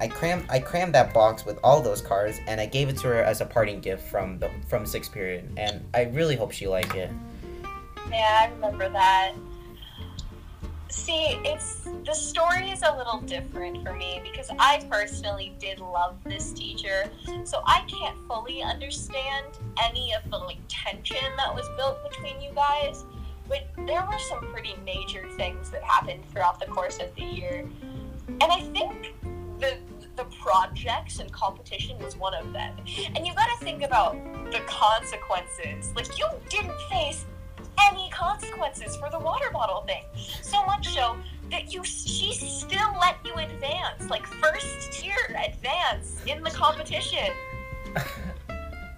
I 0.02 0.08
crammed 0.08 0.46
I 0.50 0.60
crammed 0.60 0.96
that 0.96 1.14
box 1.14 1.46
with 1.46 1.60
all 1.62 1.82
those 1.82 2.02
cards, 2.02 2.40
and 2.48 2.62
I 2.62 2.66
gave 2.66 2.88
it 2.88 2.98
to 3.00 3.08
her 3.08 3.22
as 3.22 3.42
a 3.42 3.46
parting 3.46 3.82
gift 3.82 4.08
from 4.10 4.40
the 4.40 4.50
from 4.70 4.86
sixth 4.86 5.12
period, 5.12 5.52
and 5.58 5.86
I 5.94 6.04
really 6.04 6.38
hope 6.38 6.54
she 6.54 6.68
liked 6.68 6.96
it. 6.96 7.12
Yeah, 8.10 8.48
I 8.48 8.52
remember 8.54 8.90
that. 8.90 9.34
See, 10.90 11.40
it's 11.46 11.88
the 12.04 12.14
story 12.14 12.72
is 12.72 12.82
a 12.82 12.96
little 12.98 13.22
different 13.22 13.84
for 13.84 13.94
me 13.94 14.22
because 14.24 14.50
I 14.58 14.84
personally 14.90 15.54
did 15.60 15.80
love 15.80 16.16
this 16.24 16.52
teacher, 16.52 17.06
so 17.44 17.62
I 17.66 17.84
can't 17.88 18.18
fully 18.28 18.64
understand 18.64 19.46
any 19.84 20.14
of 20.14 20.30
the 20.32 20.38
like 20.38 20.58
tension 20.68 21.18
that 21.38 21.54
was 21.54 21.70
built 21.78 21.98
between 22.10 22.42
you 22.42 22.52
guys. 22.56 23.06
But 23.48 23.68
there 23.86 24.04
were 24.12 24.20
some 24.30 24.52
pretty 24.52 24.76
major 24.84 25.30
things 25.38 25.70
that 25.70 25.84
happened 25.84 26.24
throughout 26.32 26.60
the 26.60 26.66
course 26.66 26.98
of 26.98 27.14
the 27.16 27.24
year, 27.24 27.70
and 28.28 28.44
I 28.44 28.62
think 28.74 29.14
the 29.60 29.78
the 30.16 30.26
projects 30.42 31.20
and 31.20 31.32
competition 31.32 31.98
was 32.00 32.18
one 32.18 32.34
of 32.34 32.52
them. 32.52 32.76
And 33.16 33.26
you 33.26 33.34
got 33.36 33.48
to 33.58 33.64
think 33.64 33.84
about 33.84 34.14
the 34.52 34.60
consequences. 34.68 35.94
Like 35.96 36.18
you 36.18 36.28
didn't 36.50 36.78
face 36.90 37.26
any 37.88 38.10
consequences 38.12 38.96
for 38.96 39.10
the 39.10 39.20
water 39.20 39.50
bottle 39.52 39.82
thing. 39.82 40.04
So 40.42 40.66
much 40.66 40.90
so 40.90 41.18
that 41.52 41.74
you 41.74 41.84
she 41.84 42.34
still 42.34 42.96
let 43.00 43.18
you 43.26 43.34
advance, 43.34 44.10
like 44.10 44.26
first 44.26 44.92
tier 44.92 45.16
advance 45.30 46.22
in 46.28 46.44
the 46.44 46.52
competition. 46.52 47.32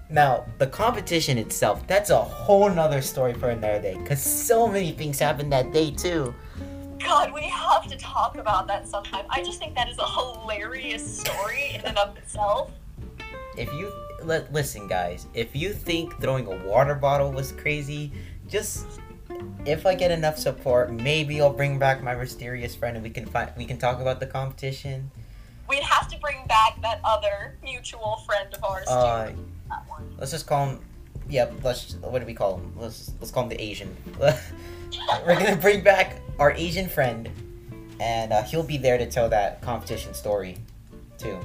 Now, 0.09 0.45
the 0.57 0.67
competition 0.67 1.37
itself, 1.37 1.87
that's 1.87 2.09
a 2.09 2.17
whole 2.21 2.69
nother 2.69 3.01
story 3.01 3.33
for 3.33 3.49
another 3.49 3.81
day. 3.81 3.95
Because 3.95 4.21
so 4.21 4.67
many 4.67 4.91
things 4.91 5.17
happened 5.19 5.53
that 5.53 5.71
day, 5.71 5.89
too. 5.91 6.35
God, 6.99 7.33
we 7.33 7.43
have 7.43 7.87
to 7.87 7.97
talk 7.97 8.35
about 8.37 8.67
that 8.67 8.85
sometime. 8.89 9.23
I 9.29 9.41
just 9.41 9.57
think 9.59 9.73
that 9.75 9.87
is 9.87 9.97
a 9.99 10.05
hilarious 10.05 11.21
story 11.21 11.75
in 11.75 11.81
and 11.85 11.97
of 11.97 12.17
itself. 12.17 12.71
if 13.57 13.71
you 13.73 13.89
li- 14.23 14.43
listen, 14.51 14.85
guys, 14.87 15.27
if 15.33 15.55
you 15.55 15.71
think 15.71 16.19
throwing 16.19 16.45
a 16.45 16.67
water 16.67 16.93
bottle 16.95 17.31
was 17.31 17.53
crazy, 17.53 18.11
just 18.51 18.85
if 19.65 19.85
I 19.85 19.95
get 19.95 20.11
enough 20.11 20.37
support, 20.37 20.91
maybe 20.91 21.39
I'll 21.41 21.53
bring 21.53 21.79
back 21.79 22.03
my 22.03 22.13
mysterious 22.13 22.75
friend 22.75 22.97
and 22.97 23.03
we 23.03 23.09
can 23.09 23.25
find 23.25 23.49
we 23.57 23.65
can 23.65 23.77
talk 23.77 23.99
about 24.01 24.19
the 24.19 24.27
competition. 24.27 25.09
We'd 25.69 25.83
have 25.83 26.09
to 26.09 26.19
bring 26.19 26.45
back 26.47 26.81
that 26.81 26.99
other 27.05 27.55
mutual 27.63 28.21
friend 28.27 28.53
of 28.53 28.63
ours 28.63 28.85
Uh, 28.89 29.27
too. 29.29 29.45
That 29.69 29.87
one. 29.87 30.13
let's 30.19 30.31
just 30.31 30.45
call 30.45 30.67
him. 30.67 30.79
Yep. 31.29 31.63
Let's. 31.63 31.95
What 32.01 32.19
do 32.19 32.25
we 32.25 32.33
call 32.33 32.57
him? 32.57 32.73
Let's 32.77 33.13
let's 33.21 33.31
call 33.31 33.43
him 33.43 33.49
the 33.49 33.61
Asian. 33.61 33.95
We're 34.19 35.39
gonna 35.39 35.55
bring 35.55 35.81
back 35.81 36.19
our 36.39 36.51
Asian 36.51 36.89
friend, 36.89 37.29
and 38.01 38.33
uh, 38.33 38.43
he'll 38.43 38.63
be 38.63 38.77
there 38.77 38.97
to 38.97 39.09
tell 39.09 39.29
that 39.29 39.61
competition 39.61 40.13
story, 40.13 40.57
too. 41.17 41.39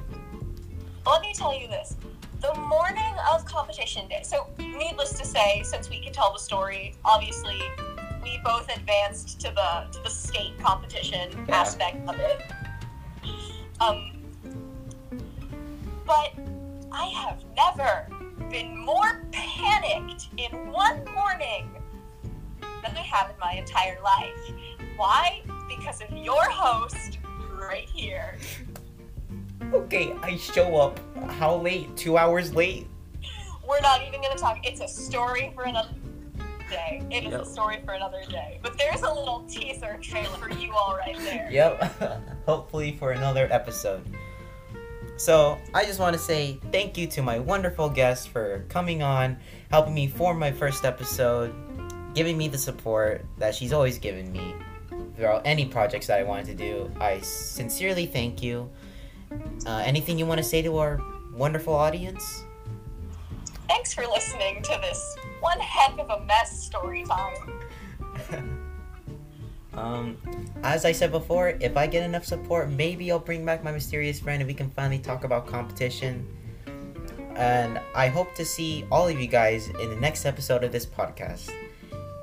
Let 1.05 1.21
me 1.21 1.33
tell 1.33 1.57
you 1.57 1.69
this. 1.69 1.95
The 2.41 2.53
morning 2.53 3.15
of 3.33 3.45
competition 3.45 4.07
day, 4.07 4.21
so 4.23 4.47
needless 4.59 5.13
to 5.17 5.25
say, 5.25 5.63
since 5.63 5.89
we 5.89 5.99
can 5.99 6.13
tell 6.13 6.31
the 6.31 6.39
story, 6.39 6.95
obviously 7.03 7.59
we 8.23 8.39
both 8.43 8.69
advanced 8.75 9.39
to 9.41 9.49
the 9.49 9.87
to 9.91 10.03
the 10.03 10.09
state 10.09 10.57
competition 10.59 11.45
Yeah. 11.47 11.61
aspect 11.61 12.07
of 12.07 12.15
it. 12.19 12.41
Um 13.79 14.13
but 16.05 16.33
I 16.91 17.05
have 17.07 17.43
never 17.55 18.07
been 18.49 18.77
more 18.77 19.23
panicked 19.31 20.27
in 20.37 20.71
one 20.71 21.03
morning 21.13 21.69
than 22.61 22.95
I 22.95 23.01
have 23.01 23.29
in 23.31 23.35
my 23.39 23.53
entire 23.53 23.99
life. 24.01 24.33
Why? 24.95 25.41
Because 25.67 26.01
of 26.01 26.11
your 26.11 26.43
host 26.49 27.19
right 27.59 27.89
here. 27.89 28.37
Okay, 29.73 30.13
I 30.21 30.37
show 30.37 30.75
up. 30.77 30.99
How 31.31 31.55
late? 31.57 31.95
Two 31.97 32.17
hours 32.17 32.53
late. 32.53 32.87
We're 33.67 33.81
not 33.81 34.01
even 34.07 34.21
to 34.21 34.37
talk. 34.37 34.59
It's 34.65 34.79
a 34.81 34.87
story 34.87 35.51
for 35.53 35.63
another 35.63 35.89
day. 36.69 37.03
It 37.11 37.25
is 37.25 37.31
Yep. 37.31 37.41
a 37.41 37.45
story 37.45 37.81
for 37.85 37.93
another 37.93 38.23
day. 38.29 38.59
But 38.61 38.77
there's 38.77 39.01
a 39.01 39.13
little 39.13 39.43
teaser 39.49 39.97
trailer 40.01 40.37
for 40.37 40.51
you 40.51 40.73
all 40.73 40.95
right 40.97 41.17
there. 41.19 41.49
Yep. 41.51 42.23
Hopefully 42.45 42.95
for 42.97 43.11
another 43.11 43.47
episode. 43.51 44.01
So 45.17 45.57
I 45.73 45.83
just 45.83 45.99
want 45.99 46.13
to 46.13 46.19
say 46.21 46.59
thank 46.71 46.97
you 46.97 47.07
to 47.07 47.21
my 47.21 47.39
wonderful 47.39 47.89
guest 47.89 48.29
for 48.29 48.63
coming 48.69 49.01
on, 49.01 49.37
helping 49.71 49.93
me 49.93 50.07
form 50.07 50.37
my 50.39 50.51
first 50.51 50.85
episode, 50.85 51.53
giving 52.13 52.37
me 52.37 52.47
the 52.47 52.57
support 52.57 53.25
that 53.37 53.55
she's 53.55 53.73
always 53.73 53.97
given 53.97 54.31
me 54.31 54.53
throughout 55.15 55.41
any 55.43 55.65
projects 55.65 56.07
that 56.07 56.19
I 56.19 56.23
wanted 56.23 56.45
to 56.47 56.53
do. 56.53 56.91
I 57.01 57.19
sincerely 57.21 58.05
thank 58.05 58.43
you. 58.43 58.69
Uh, 59.65 59.83
anything 59.85 60.17
you 60.17 60.25
want 60.25 60.37
to 60.37 60.43
say 60.43 60.61
to 60.61 60.77
our 60.77 61.01
wonderful 61.33 61.73
audience? 61.73 62.43
Thanks 63.67 63.93
for 63.93 64.05
listening 64.07 64.61
to 64.63 64.79
this 64.81 65.17
one 65.39 65.59
heck 65.59 65.97
of 65.99 66.09
a 66.09 66.25
mess 66.25 66.63
story 66.63 67.03
time. 67.03 68.57
Um, 69.77 70.17
as 70.63 70.85
I 70.85 70.91
said 70.91 71.11
before, 71.11 71.49
if 71.61 71.77
I 71.77 71.85
get 71.85 72.03
enough 72.03 72.25
support, 72.25 72.71
maybe 72.71 73.11
I'll 73.11 73.19
bring 73.19 73.45
back 73.45 73.63
my 73.63 73.71
mysterious 73.71 74.19
friend 74.19 74.41
and 74.41 74.47
we 74.47 74.55
can 74.55 74.71
finally 74.71 74.97
talk 74.97 75.23
about 75.23 75.45
competition. 75.45 76.27
And 77.35 77.79
I 77.93 78.07
hope 78.07 78.33
to 78.35 78.43
see 78.43 78.85
all 78.91 79.07
of 79.07 79.19
you 79.19 79.27
guys 79.27 79.69
in 79.69 79.91
the 79.91 79.95
next 79.95 80.25
episode 80.25 80.63
of 80.63 80.71
this 80.71 80.87
podcast. 80.87 81.51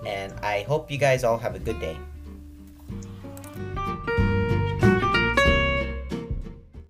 And 0.05 0.33
I 0.41 0.63
hope 0.63 0.91
you 0.91 0.99
guys 0.99 1.23
all 1.23 1.39
have 1.39 1.55
a 1.55 1.61
good 1.61 1.79
day. 1.79 1.97